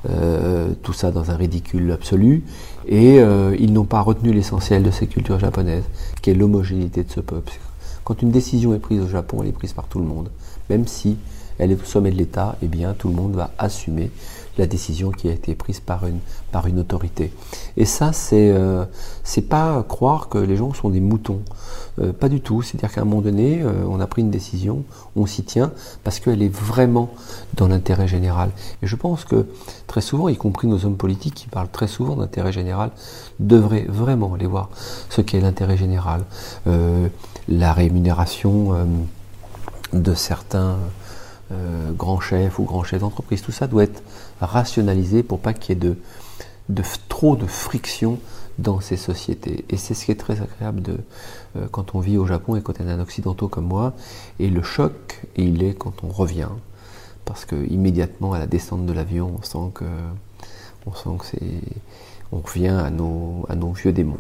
[0.10, 2.44] euh, tout ça dans un ridicule absolu,
[2.88, 5.86] et euh, ils n'ont pas retenu l'essentiel de ces cultures japonaises,
[6.22, 7.54] qui est l'homogénéité de ce peuple.
[8.04, 10.30] Quand une décision est prise au Japon, elle est prise par tout le monde,
[10.70, 11.17] même si
[11.60, 14.10] elle est au sommet de l'État, eh bien tout le monde va assumer
[14.58, 17.32] la décision qui a été prise par une, autorité.
[17.78, 18.86] Et ça, c'est euh,
[19.24, 21.42] c'est pas croire que les gens sont des moutons.
[22.00, 22.62] Euh, pas du tout.
[22.62, 24.84] C'est-à-dire qu'à un moment donné, euh, on a pris une décision,
[25.16, 25.72] on s'y tient
[26.04, 27.10] parce qu'elle est vraiment
[27.56, 28.52] dans l'intérêt général.
[28.82, 29.48] Et je pense que
[29.88, 32.92] très souvent, y compris nos hommes politiques qui parlent très souvent d'intérêt général,
[33.40, 34.70] devraient vraiment aller voir
[35.10, 36.24] ce qu'est l'intérêt général.
[37.48, 38.76] la rémunération
[39.94, 40.78] de certains
[41.52, 43.42] euh, grand chef ou grand chef d'entreprise.
[43.42, 44.02] Tout ça doit être
[44.45, 45.97] rationalisé pour pas qu'il y ait de,
[46.69, 48.19] de, trop de friction
[48.60, 49.65] dans ces sociétés.
[49.69, 50.97] Et c'est ce qui est très agréable de,
[51.58, 53.93] euh, quand on vit au Japon et quand on est un occidentaux comme moi.
[54.39, 56.49] Et le choc, il est quand on revient.
[57.25, 59.86] Parce que immédiatement à la descente de l'avion, on sent que,
[60.86, 61.62] on sent que c'est,
[62.32, 64.17] on revient à nos, à nos vieux démons.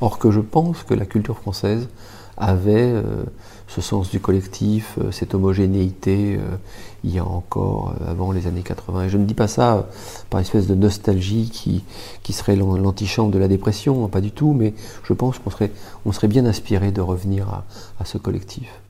[0.00, 1.88] Or que je pense que la culture française
[2.36, 3.24] avait euh,
[3.68, 6.56] ce sens du collectif, euh, cette homogénéité euh,
[7.04, 9.04] il y a encore avant les années 80.
[9.04, 9.88] Et je ne dis pas ça
[10.30, 11.82] par espèce de nostalgie qui,
[12.22, 15.72] qui serait l'antichambre de la dépression, pas du tout, mais je pense qu'on serait,
[16.06, 17.64] on serait bien inspiré de revenir
[17.98, 18.81] à ce collectif.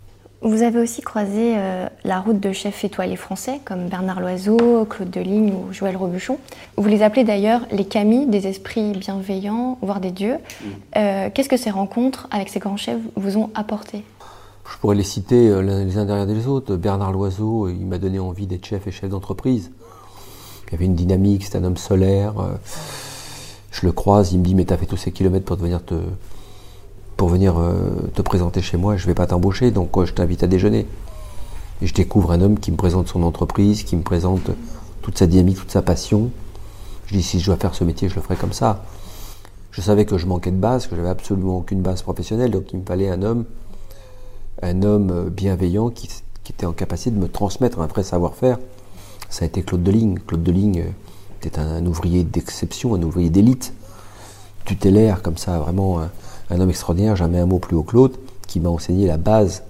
[0.45, 5.09] Vous avez aussi croisé euh, la route de chefs étoilés français comme Bernard Loiseau, Claude
[5.09, 6.39] Deligne ou Joël Robuchon.
[6.77, 10.35] Vous les appelez d'ailleurs les Camille, des esprits bienveillants, voire des dieux.
[10.35, 10.67] Mm.
[10.97, 14.03] Euh, qu'est-ce que ces rencontres avec ces grands chefs vous ont apporté?
[14.69, 16.75] Je pourrais les citer euh, les uns derrière les autres.
[16.75, 19.71] Bernard Loiseau, il m'a donné envie d'être chef et chef d'entreprise.
[20.67, 22.35] Il y avait une dynamique, c'est un homme solaire.
[23.71, 25.95] Je le croise, il me dit Mais t'as fait tous ces kilomètres pour devenir te
[27.17, 30.43] pour venir euh, te présenter chez moi, je ne vais pas t'embaucher, donc je t'invite
[30.43, 30.87] à déjeuner.
[31.81, 34.51] Et je découvre un homme qui me présente son entreprise, qui me présente
[35.03, 36.31] toute sa dynamique, toute sa passion.
[37.07, 38.85] Je dis si je dois faire ce métier, je le ferai comme ça.
[39.73, 42.81] Je savais que je manquais de base, que j'avais absolument aucune base professionnelle, donc il
[42.81, 43.45] me fallait un homme,
[44.63, 46.09] un homme euh, bienveillant qui,
[46.51, 48.59] était en capacité de me transmettre un vrai savoir-faire.
[49.31, 50.19] Ça a été Claude Deligne.
[50.27, 53.73] Claude Deligne euh, était un, ouvrier d'exception, un ouvrier d'élite,
[54.67, 56.01] tutélaire comme ça, vraiment
[56.61, 59.63] homme extraordinaire, jamais un mot plus haut que l'autre, qui m'a enseigné la base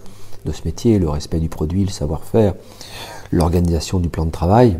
[0.44, 2.54] de ce métier, le respect du produit, le savoir-faire,
[3.30, 4.78] l'organisation du plan de travail.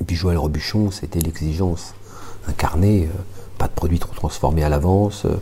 [0.00, 1.94] Et puis Joël Robuchon, c'était l'exigence
[2.46, 3.22] incarnée, euh,
[3.58, 5.36] pas de produit trop transformé à l'avance, euh,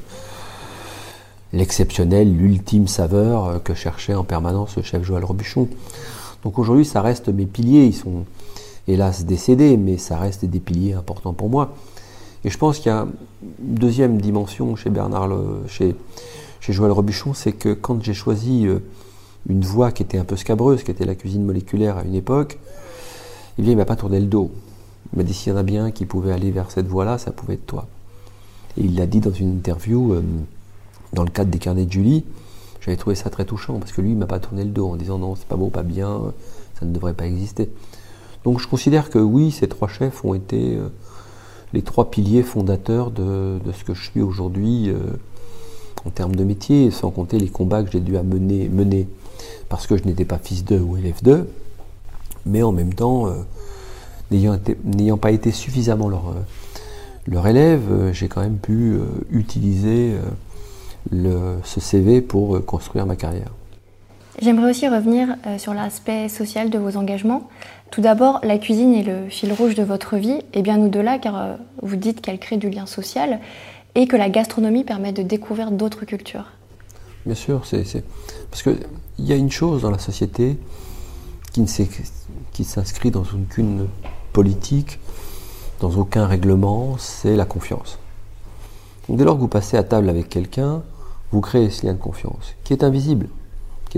[1.52, 5.68] l'exceptionnel, l'ultime saveur euh, que cherchait en permanence le chef Joël Robuchon.
[6.42, 8.24] Donc aujourd'hui, ça reste mes piliers, ils sont
[8.88, 11.74] hélas décédés, mais ça reste des piliers importants pour moi.
[12.46, 13.08] Et je pense qu'il y a
[13.42, 15.28] une deuxième dimension chez Bernard,
[15.66, 15.96] chez,
[16.60, 18.78] chez Joël Robuchon, c'est que quand j'ai choisi euh,
[19.48, 22.60] une voie qui était un peu scabreuse, qui était la cuisine moléculaire à une époque,
[23.58, 24.52] eh il m'a pas tourné le dos.
[25.12, 27.32] Il m'a dit s'il y en a bien qui pouvait aller vers cette voie-là, ça
[27.32, 27.88] pouvait être toi.
[28.78, 30.22] Et il l'a dit dans une interview, euh,
[31.14, 32.24] dans le cadre des carnets de Julie.
[32.80, 34.94] J'avais trouvé ça très touchant, parce que lui, il m'a pas tourné le dos en
[34.94, 36.32] disant non, c'est pas beau, pas bien,
[36.78, 37.72] ça ne devrait pas exister.
[38.44, 40.90] Donc je considère que oui, ces trois chefs ont été euh,
[41.72, 44.98] les trois piliers fondateurs de, ce que je suis aujourd'hui euh,
[46.04, 49.08] en termes de métier, sans compter les combats que j'ai dû mener, mener
[49.68, 51.48] parce que je n'étais pas fils d'eux ou élève d'eux,
[52.44, 53.34] mais en même temps, euh,
[54.84, 56.40] n'ayant pas été suffisamment leur, euh,
[57.26, 58.98] leur élève, j'ai quand même pu
[59.32, 60.14] utiliser
[61.12, 63.50] ce CV pour construire ma carrière.
[64.40, 67.48] J'aimerais aussi revenir sur l'aspect social de vos engagements.
[67.90, 71.40] Tout d'abord, la cuisine est le fil rouge de votre vie, et bien au-delà, car
[71.40, 73.40] euh, vous dites qu'elle crée du lien social
[73.94, 76.46] et que la gastronomie permet de découvrir d'autres cultures.
[77.24, 78.04] Bien sûr, c'est
[78.50, 78.76] parce qu'il
[79.18, 80.58] y a une chose dans la société
[81.52, 81.66] qui ne
[82.64, 83.88] s'inscrit dans aucune
[84.32, 84.98] politique,
[85.80, 87.98] dans aucun règlement, c'est la confiance.
[89.08, 90.82] dès lors que vous passez à table avec quelqu'un,
[91.32, 93.28] vous créez ce lien de confiance, qui est invisible,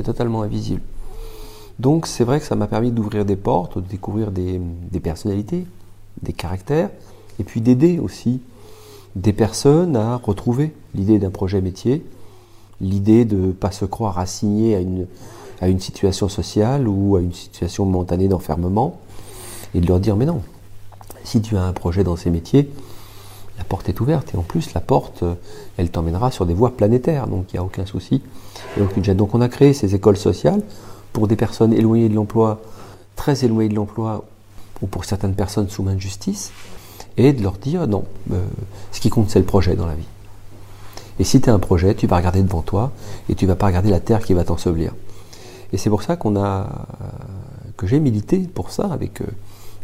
[0.02, 0.80] totalement invisible.
[1.78, 4.60] Donc c'est vrai que ça m'a permis d'ouvrir des portes, de découvrir des,
[5.02, 5.64] personnalités,
[6.22, 6.90] des caractères,
[7.38, 8.40] et puis d'aider aussi
[9.14, 12.04] des personnes à retrouver l'idée d'un projet métier,
[12.80, 15.06] l'idée de ne pas se croire assigné à une,
[15.60, 18.98] à une situation sociale ou à une situation momentanée d'enfermement,
[19.74, 20.42] et de leur dire mais non,
[21.22, 22.68] si tu as un projet dans ces métiers,
[23.58, 25.24] la porte est ouverte, et en plus la porte,
[25.76, 28.22] elle t'emmènera sur des voies planétaires, donc il n'y a aucun souci.
[28.78, 30.62] donc, donc on a créé ces écoles sociales
[31.12, 32.60] pour des personnes éloignées de l'emploi,
[33.16, 34.24] très éloignées de l'emploi,
[34.80, 36.52] ou pour certaines personnes sous main de justice,
[37.16, 38.46] et de leur dire non, euh,
[38.92, 40.06] ce qui compte c'est le projet dans la vie.
[41.18, 42.92] Et si tu as un projet, tu vas regarder devant toi
[43.28, 44.94] et tu vas pas regarder la terre qui va t'ensevelir.
[45.72, 46.64] Et c'est pour ça euh,
[47.76, 49.26] que j'ai milité pour ça avec euh,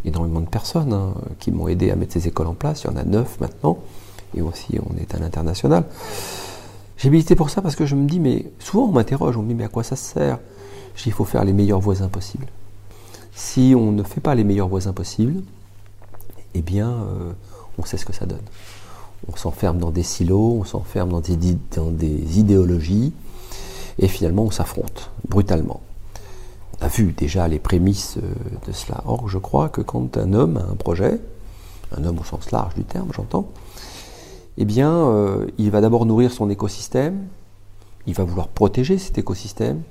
[0.05, 2.83] énormément de personnes hein, qui m'ont aidé à mettre ces écoles en place.
[2.83, 3.79] Il y en a neuf maintenant,
[4.37, 5.85] et aussi on est à l'international.
[6.97, 9.49] J'ai milité pour ça parce que je me dis, mais souvent on m'interroge, on me
[9.49, 10.39] dit, mais à quoi ça sert?
[11.07, 12.47] Il faut faire les meilleurs voisins possibles.
[13.35, 15.43] Si on ne fait pas les meilleurs voisins possibles,
[16.55, 17.33] eh bien, euh,
[17.79, 18.45] on sait ce que ça donne.
[19.33, 21.37] On s'enferme dans des silos, on s'enferme dans des,
[21.75, 23.13] dans des idéologies,
[23.99, 25.81] et finalement on s'affronte brutalement.
[26.81, 29.03] On a vu déjà les prémices euh, de cela.
[29.07, 31.21] Or, je crois que quand un homme a un projet,
[31.97, 33.49] un homme au sens large du terme, j'entends,
[34.57, 37.27] eh bien, euh, il va d'abord nourrir son écosystème,
[38.07, 39.83] il va vouloir protéger cet écosystème,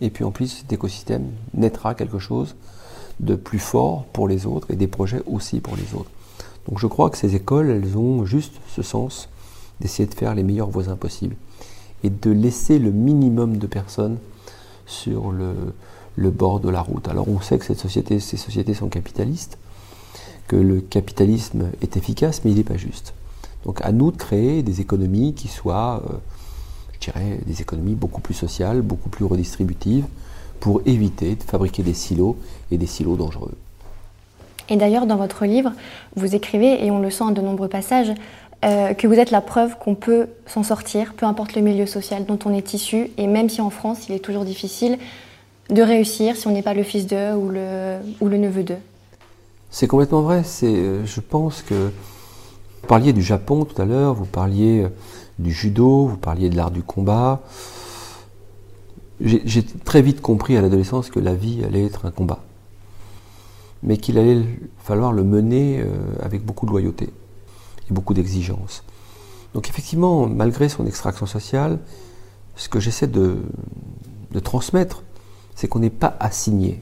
[0.00, 2.54] Et puis en plus, cet écosystème naîtra quelque chose
[3.20, 6.10] de plus fort pour les autres et des projets aussi pour les autres.
[6.68, 9.28] Donc je crois que ces écoles, elles ont juste ce sens
[9.80, 11.36] d'essayer de faire les meilleurs voisins possibles
[12.04, 14.18] et de laisser le minimum de personnes
[14.84, 15.54] sur le,
[16.16, 17.08] le bord de la route.
[17.08, 19.58] Alors on sait que cette société, ces sociétés sont capitalistes,
[20.48, 23.14] que le capitalisme est efficace, mais il n'est pas juste.
[23.64, 26.14] Donc à nous de créer des économies qui soient, euh,
[26.94, 30.06] je dirais, des économies beaucoup plus sociales, beaucoup plus redistributives,
[30.60, 32.36] pour éviter de fabriquer des silos
[32.70, 33.54] et des silos dangereux.
[34.68, 35.72] Et d'ailleurs, dans votre livre,
[36.16, 38.12] vous écrivez, et on le sent à de nombreux passages,
[38.64, 42.24] euh, que vous êtes la preuve qu'on peut s'en sortir, peu importe le milieu social
[42.24, 44.98] dont on est issu, et même si en France, il est toujours difficile
[45.70, 48.78] de réussir si on n'est pas le fils d'eux ou le, ou le neveu d'eux.
[49.70, 50.42] C'est complètement vrai.
[50.44, 54.88] C'est, euh, je pense que vous parliez du Japon tout à l'heure, vous parliez euh,
[55.38, 57.42] du judo, vous parliez de l'art du combat.
[59.20, 62.40] J'ai très vite compris à l'adolescence que la vie allait être un combat,
[63.82, 64.42] mais qu'il allait
[64.78, 65.82] falloir le mener
[66.20, 67.08] avec beaucoup de loyauté
[67.88, 68.84] et beaucoup d'exigences.
[69.54, 71.78] Donc effectivement, malgré son extraction sociale,
[72.56, 73.38] ce que j'essaie de,
[74.44, 75.02] transmettre,
[75.56, 76.80] c'est qu'on n'est pas assigné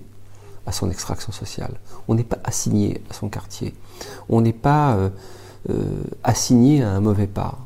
[0.66, 3.74] à son extraction sociale, on n'est pas assigné à son quartier,
[4.28, 5.08] on n'est pas euh,
[5.70, 7.58] euh, assigné à un mauvais pas.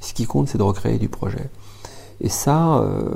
[0.00, 1.48] Ce qui compte, c'est de recréer du projet.
[2.20, 3.14] Et ça, euh,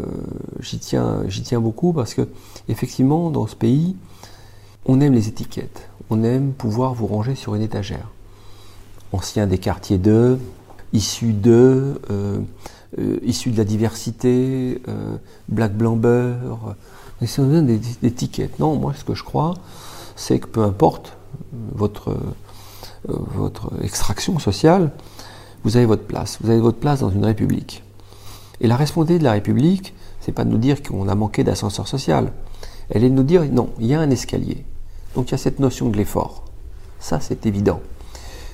[0.61, 2.29] j'y tiens, beaucoup parce que
[2.69, 3.97] effectivement, dans ce pays,
[4.87, 8.09] on aime les étiquettes, on aime pouvoir vous ranger sur une étagère
[9.13, 10.39] anciens des quartiers d'eux,
[10.95, 12.41] issus d'eux, euh,
[13.23, 14.81] issus de la diversité,
[15.49, 15.99] black blanc.
[17.23, 17.81] Et ça donne des.
[18.59, 19.55] Non, moi ce que je crois,
[20.17, 21.17] c'est que peu importe
[21.53, 22.17] votre,
[23.05, 24.91] votre extraction sociale,
[25.65, 26.39] vous avez votre place.
[26.43, 27.85] Vous avez votre place dans une république.
[28.61, 31.87] Et la responsabilité de la république, c'est pas de nous dire qu'on a manqué d'ascenseur
[31.87, 32.33] social.
[32.91, 34.65] Elle est de nous dire non, il y a un escalier.
[35.15, 36.45] Donc il y a cette notion de l'effort.
[36.99, 37.81] Ça, c'est évident.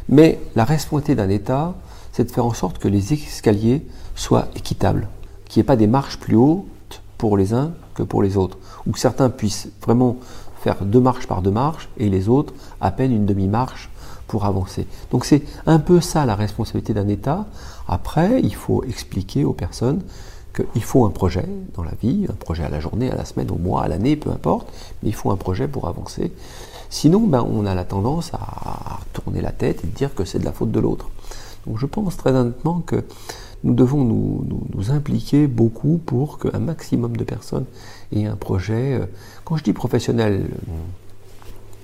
[0.09, 1.75] Mais la responsabilité d'un État,
[2.13, 5.09] c'est de faire en sorte que les escaliers soient équitables,
[5.47, 8.59] qu'il n'y ait pas des marches plus hautes pour les uns que pour les autres,
[8.87, 10.17] ou que certains puissent vraiment
[10.61, 13.91] faire deux marches par deux marches et les autres à peine une demi-marche
[14.29, 14.87] pour avancer.
[15.11, 17.47] Donc c'est un peu ça la responsabilité d'un État.
[17.89, 20.03] Après, il faut expliquer aux personnes
[20.55, 23.51] qu'il faut un projet dans la vie, un projet à la journée, à la semaine,
[23.51, 24.69] au mois, à l'année, peu importe,
[25.03, 26.33] mais il faut un projet pour avancer.
[26.91, 30.45] Sinon, ben, on a la tendance à tourner la tête et dire que c'est de
[30.45, 31.09] la faute de l'autre.
[31.67, 33.05] Donc je pense très honnêtement que
[33.65, 37.65] nous devons nous, impliquer beaucoup pour qu'un maximum de personnes
[38.13, 38.95] aient un projet.
[38.95, 39.07] Euh,
[39.45, 40.49] quand je dis professionnel,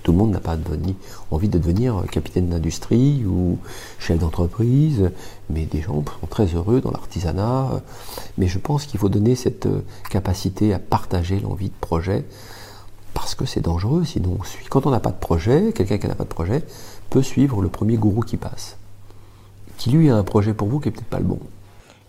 [0.05, 0.57] tout le monde n'a pas
[1.31, 3.59] envie de devenir capitaine d'industrie ou
[3.99, 5.11] chef d'entreprise,
[5.51, 7.83] mais des gens sont très heureux dans l'artisanat.
[8.39, 9.67] Mais je pense qu'il faut donner cette
[10.11, 12.25] capacité à partager l'envie de projet
[13.15, 14.39] parce que c'est dangereux, sinon.
[14.69, 16.63] Quand on n'a pas de projet, quelqu'un qui n'a pas de projet
[17.09, 18.77] peut suivre le premier gourou qui passe,
[19.79, 21.39] qui lui a un projet pour vous qui n'est peut-être pas le bon.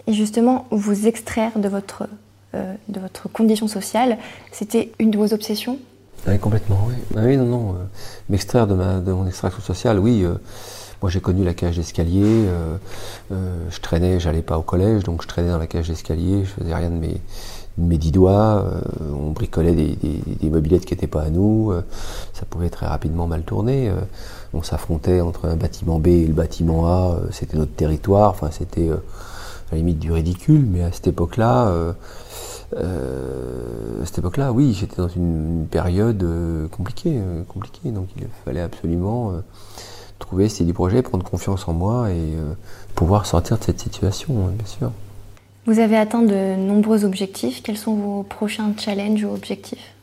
[0.07, 2.07] Et justement, vous extraire de votre,
[2.53, 4.17] euh, de votre condition sociale,
[4.51, 5.79] c'était une de vos obsessions?
[6.27, 6.93] Oui, complètement, oui.
[7.15, 7.69] Ah oui, non, non.
[7.71, 7.83] Euh,
[8.29, 10.23] m'extraire de, mon extraction sociale, oui.
[10.23, 10.35] Euh,
[11.01, 12.45] moi, j'ai connu la cage d'escalier.
[13.29, 16.45] je traînais, j'allais pas au collège, donc je traînais dans la cage d'escalier.
[16.45, 18.65] Je faisais rien de mes, dix doigts,
[19.13, 21.73] on bricolait des, des, mobilettes qui n'étaient pas à nous,
[22.33, 23.91] ça pouvait très rapidement mal tourner.
[24.53, 28.89] On s'affrontait entre un bâtiment B et le bâtiment A, c'était notre territoire, enfin c'était
[29.75, 31.71] la limite du ridicule, mais à cette époque-là,
[32.75, 36.25] à cette époque-là, oui, j'étais dans une, période
[36.71, 39.33] compliquée, compliquée, donc il fallait absolument
[40.19, 42.33] trouver ces du projet, prendre confiance en moi et
[42.95, 44.91] pouvoir sortir de cette situation, hein, bien sûr.
[45.67, 47.63] Vous avez atteint de nombreux objectifs.
[47.63, 49.93] Quels sont vos prochains challenges ou objectifs?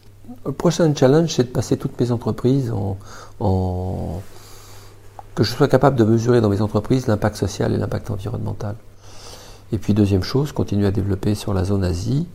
[0.44, 4.20] Le prochain challenge, c'est de passer toutes mes entreprises en,
[5.35, 8.75] que je sois capable de mesurer dans mes entreprises l'impact social et l'impact environnemental.
[9.73, 12.27] Et puis deuxième chose, continuer à développer sur la zone Asie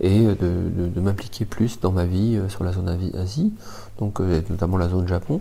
[0.00, 3.52] et de, m'impliquer plus dans ma vie euh, sur la zone Asie,
[3.98, 5.40] donc euh, notamment la zone Japon.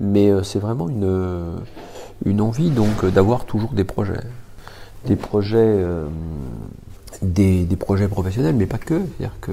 [0.00, 1.60] Mais euh, c'est vraiment une,
[2.24, 4.20] une envie donc d'avoir toujours des projets
[5.06, 6.06] des projets, euh,
[7.22, 9.00] des, projets professionnels, mais pas que.
[9.18, 9.52] C'est-à-dire que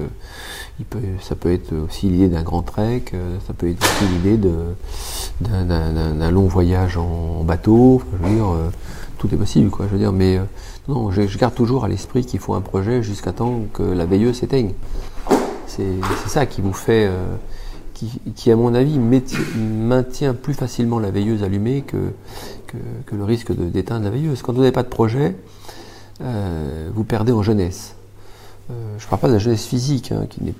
[1.20, 4.48] ça peut être aussi l'idée d'un grand trek, euh, ça peut être aussi l'idée
[5.40, 8.02] d'un long voyage en, bateau.
[8.12, 8.70] je veux dire, euh,
[9.18, 9.86] tout est possible, quoi.
[9.86, 10.38] Je veux dire, mais
[10.88, 14.38] non, je, garde toujours à l'esprit qu'il faut un projet jusqu'à temps que la veilleuse
[14.38, 14.72] s'éteigne.
[15.66, 17.08] C'est ça qui vous fait,
[17.94, 22.12] qui, qui, à mon avis, maintient plus facilement la veilleuse allumée que,
[23.06, 24.42] que, le risque d'éteindre la veilleuse.
[24.42, 25.36] Quand vous n'avez pas de projet,
[26.20, 27.94] euh, vous perdez en jeunesse.
[28.70, 30.54] Euh, je ne parle pas de la jeunesse physique, hein, qui n'est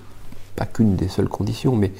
[0.56, 1.92] pas qu'une des seules conditions, mais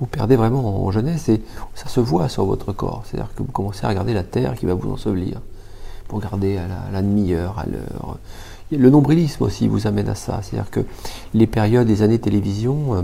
[0.00, 1.42] vous perdez vraiment en jeunesse et
[1.74, 3.02] ça se voit sur votre corps.
[3.04, 5.40] C'est-à-dire que vous commencez à regarder la terre qui va vous ensevelir.
[6.08, 8.18] Vous regardez à la, demi-heure, à l'heure.
[8.70, 10.40] Le nombrilisme aussi vous amène à ça.
[10.42, 10.80] C'est-à-dire que
[11.34, 13.02] les périodes des années télévision, euh,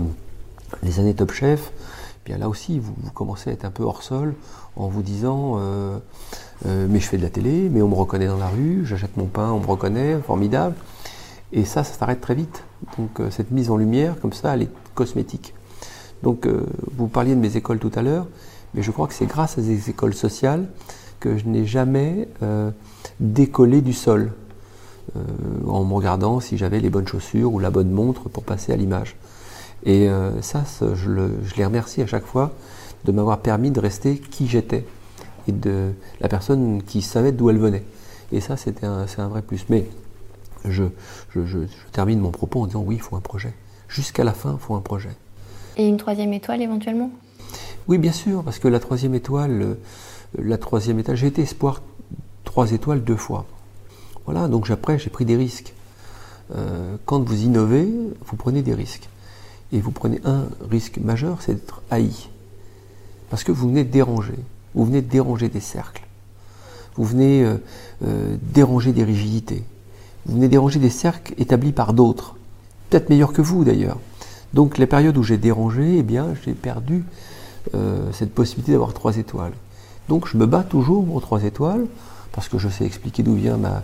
[0.83, 1.71] les années Top Chef,
[2.25, 4.35] eh bien là aussi, vous, commencez à être un peu hors sol
[4.75, 5.97] en vous disant euh,
[6.65, 9.17] euh, Mais je fais de la télé, mais on me reconnaît dans la rue, j'achète
[9.17, 10.75] mon pain, on me reconnaît, formidable.
[11.51, 12.63] Et ça, ça s'arrête très vite.
[12.97, 15.53] Donc cette mise en lumière, comme ça, elle est cosmétique.
[16.23, 16.47] Donc
[16.97, 18.27] vous parliez de mes écoles tout à l'heure,
[18.73, 20.67] mais je crois que c'est grâce à ces écoles sociales
[21.23, 22.27] que je n'ai jamais
[23.19, 24.33] décollé du sol.
[25.17, 25.19] Euh,
[25.67, 28.75] en me regardant si j'avais les bonnes chaussures ou la bonne montre pour passer à
[28.75, 29.15] l'image.
[29.85, 32.51] Et euh, ça, je, les remercie à chaque fois
[33.03, 34.85] de m'avoir permis de rester qui j'étais
[35.47, 37.83] et de la personne qui savait d'où elle venait.
[38.31, 39.65] Et ça, c'était un, c'est un vrai plus.
[39.69, 39.87] Mais
[40.65, 40.85] je,
[41.35, 41.59] je,
[41.91, 43.53] termine mon propos en disant oui, il faut un projet.
[43.89, 45.11] Jusqu'à la fin, il faut un projet.
[45.75, 47.11] Et une troisième étoile éventuellement?
[47.87, 49.75] Oui, bien sûr, parce que la troisième étoile,
[50.37, 51.81] la troisième étoile, j'ai été espoir
[52.43, 53.45] trois étoiles deux fois.
[54.25, 55.73] Voilà, donc après, j'ai pris des risques.
[56.55, 57.87] Euh, quand vous innovez,
[58.25, 59.09] vous prenez des risques.
[59.71, 62.29] Et vous prenez un risque majeur, c'est d'être haï.
[63.29, 64.37] Parce que vous venez déranger.
[64.75, 66.05] Vous venez déranger des cercles.
[66.95, 67.57] Vous venez euh,
[68.05, 69.63] euh, déranger des rigidités.
[70.25, 72.35] Vous venez déranger des cercles établis par d'autres.
[72.89, 73.99] Peut-être meilleurs que vous d'ailleurs.
[74.53, 77.03] Donc les périodes où j'ai dérangé, eh bien, j'ai perdu
[78.11, 79.53] cette possibilité d'avoir trois étoiles.
[80.09, 81.85] Donc je me bats toujours pour trois étoiles
[82.31, 83.83] parce que je sais expliquer d'où vient ma,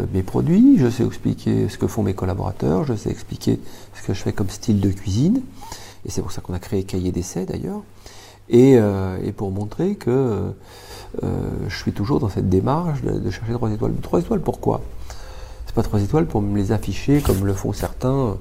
[0.00, 3.58] euh, mes produits, je sais expliquer ce que font mes collaborateurs, je sais expliquer
[3.94, 5.40] ce que je fais comme style de cuisine,
[6.04, 7.82] et c'est pour ça qu'on a créé Cahier d'essai d'ailleurs,
[8.48, 10.52] et, euh, et, pour montrer que
[11.24, 13.92] euh, je suis toujours dans cette démarche de, chercher trois étoiles.
[14.02, 14.82] Trois étoiles, pourquoi?
[15.66, 18.36] C'est pas trois étoiles pour me les afficher comme le font certains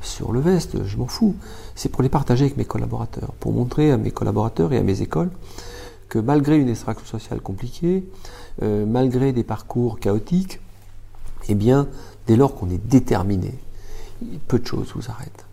[0.00, 1.36] sur le veste, je m'en fous.
[1.76, 5.02] C'est pour les partager avec mes collaborateurs, pour montrer à mes collaborateurs et à mes
[5.02, 5.30] écoles
[6.08, 8.04] que malgré une extraction sociale compliquée,
[8.62, 10.60] malgré des parcours chaotiques,
[11.48, 11.88] eh bien,
[12.26, 13.52] dès lors qu'on est déterminé,
[14.48, 15.44] peu de choses vous arrêtent.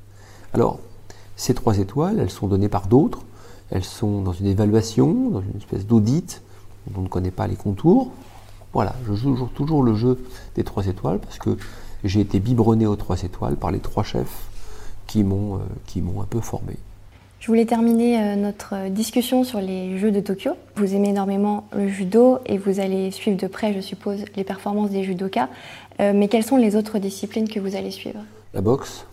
[0.53, 0.79] Alors,
[1.35, 3.21] ces trois étoiles, elles sont données par d'autres,
[3.71, 6.41] elles sont dans une évaluation, dans une espèce d'audit,
[6.87, 8.11] dont on ne connaît pas les contours.
[8.73, 10.23] Voilà, je joue toujours, toujours le jeu
[10.55, 11.57] des trois étoiles parce que
[12.03, 14.49] j'ai été biberonné aux trois étoiles par les trois chefs
[15.07, 16.77] qui m'ont euh, un peu formé.
[17.41, 20.51] Je voulais terminer euh, notre discussion sur les Jeux de Tokyo.
[20.75, 24.91] Vous aimez énormément le judo et vous allez suivre de près, je suppose, les performances
[24.91, 25.49] des judokas.
[25.99, 28.19] Euh, mais quelles sont les autres disciplines que vous allez suivre?
[28.53, 29.07] La boxe.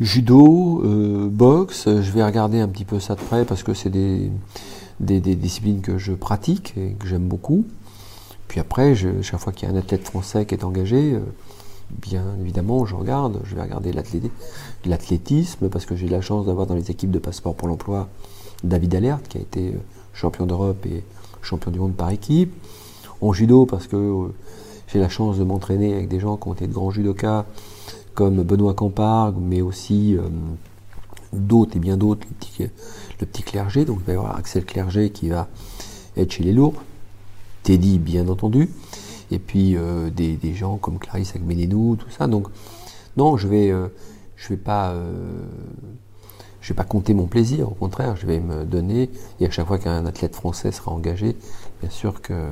[0.00, 3.90] Judo, euh, boxe, je vais regarder un petit peu ça de près parce que c'est
[3.90, 4.30] des,
[4.98, 7.66] disciplines que je pratique et que j'aime beaucoup.
[8.48, 11.18] Puis après, chaque fois qu'il y a un athlète français qui est engagé,
[11.90, 13.40] bien évidemment, je regarde.
[13.44, 13.92] Je vais regarder
[14.84, 18.08] l'athlétisme parce que j'ai la chance d'avoir dans les équipes de passeport pour l'emploi
[18.62, 19.78] David Alert qui a été euh,
[20.12, 21.04] champion d'Europe et
[21.42, 22.52] champion du monde par équipe.
[23.20, 24.34] En judo parce que euh,
[24.88, 27.46] j'ai la chance de m'entraîner avec des gens qui ont été de grands judokas
[28.14, 30.22] comme Benoît Campargue, mais aussi euh,
[31.32, 32.26] d'autres et bien d'autres,
[33.20, 33.84] le petit, clergé.
[33.84, 35.48] Donc il va y avoir Axel Clergé qui va
[36.16, 36.82] être chez les lourds.
[37.64, 38.68] Teddy, bien entendu
[39.30, 42.26] et puis euh, des, gens comme Clarisse Agmenenou, tout ça.
[42.26, 42.48] Donc,
[43.16, 43.88] non, je vais, euh,
[44.36, 45.44] je vais pas, euh,
[46.60, 47.70] je vais pas compter mon plaisir.
[47.70, 49.10] Au contraire, je vais me donner.
[49.40, 51.36] Et à chaque fois qu'un athlète français sera engagé,
[51.80, 52.48] bien sûr que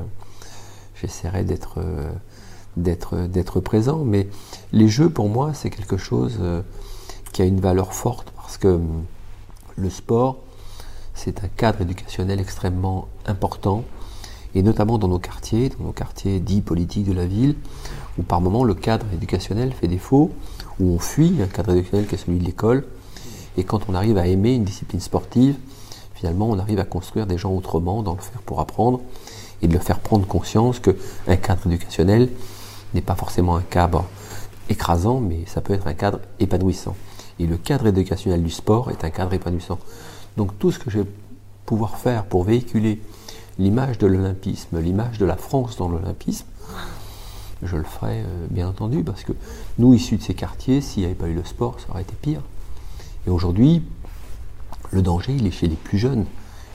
[0.95, 1.81] j'essaierai d'être,
[2.77, 4.05] d'être, d'être présent.
[4.05, 4.29] Mais
[4.73, 6.39] les jeux, pour moi, c'est quelque chose
[7.33, 9.05] qui a une valeur forte parce que hum,
[9.77, 10.39] le sport,
[11.15, 13.85] c'est un cadre éducationnel extrêmement important
[14.55, 17.57] et notamment dans nos quartiers, dans nos quartiers dits politiques de la ville,
[18.19, 20.31] où par moment le cadre éducationnel fait défaut,
[20.81, 22.85] où on fuit un cadre éducationnel qui est celui de l'école,
[23.57, 25.57] et quand on arrive à aimer une discipline sportive,
[26.15, 29.01] finalement on arrive à construire des gens autrement dans le faire pour apprendre,
[29.63, 32.29] et de leur faire prendre conscience qu'un cadre éducationnel
[32.95, 34.05] n'est pas forcément un cadre
[34.69, 36.97] écrasant, mais ça peut être un cadre épanouissant.
[37.39, 39.79] Et le cadre éducationnel du sport est un cadre épanouissant.
[40.37, 41.07] Donc tout ce que je vais
[41.65, 43.01] pouvoir faire pour véhiculer
[43.59, 46.47] l'image de l'olympisme, l'image de la France dans l'olympisme,
[47.63, 49.33] je le ferai euh, bien entendu, parce que
[49.79, 52.15] nous, issus de ces quartiers, s'il n'y avait pas eu le sport, ça aurait été
[52.21, 52.41] pire.
[53.27, 53.83] Et aujourd'hui,
[54.91, 56.27] le danger, il est chez les plus jeunes,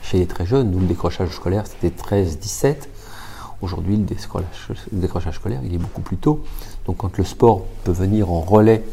[0.02, 0.72] chez les très jeunes.
[0.72, 2.88] Nous, le décrochage scolaire, c'était 13-17.
[3.62, 4.04] Aujourd'hui, le
[4.92, 6.44] décrochage, scolaire, il est beaucoup plus tôt.
[6.86, 8.84] Donc quand le sport peut venir en relais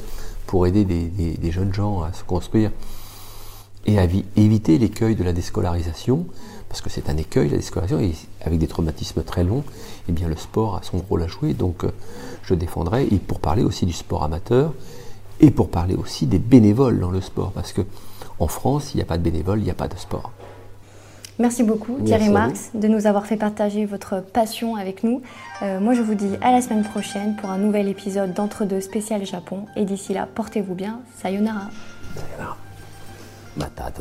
[0.46, 2.70] pour aider des jeunes gens à se construire
[3.86, 4.06] et à
[4.36, 6.26] éviter l'écueil de la déscolarisation,
[6.74, 9.62] parce que c'est un écueil, la déscolarisation, et avec des traumatismes très longs,
[10.08, 11.92] eh bien le sport a son rôle à jouer, donc euh,
[12.42, 14.74] je défendrai, et pour parler aussi du sport amateur,
[15.38, 17.82] et pour parler aussi des bénévoles dans le sport, parce que
[18.40, 20.32] en France, il n'y a pas de bénévoles, il n'y a pas de sport.
[21.38, 25.22] Merci beaucoup Thierry Marx de nous avoir fait partager votre passion avec nous.
[25.62, 29.24] Euh, moi je vous dis à la semaine prochaine pour un nouvel épisode d'Entre-deux spécial
[29.24, 29.66] Japon.
[29.76, 31.02] Et d'ici là, portez-vous bien.
[31.20, 31.70] Sayonara.
[32.16, 32.56] Sayonara.
[33.56, 33.92] Mata.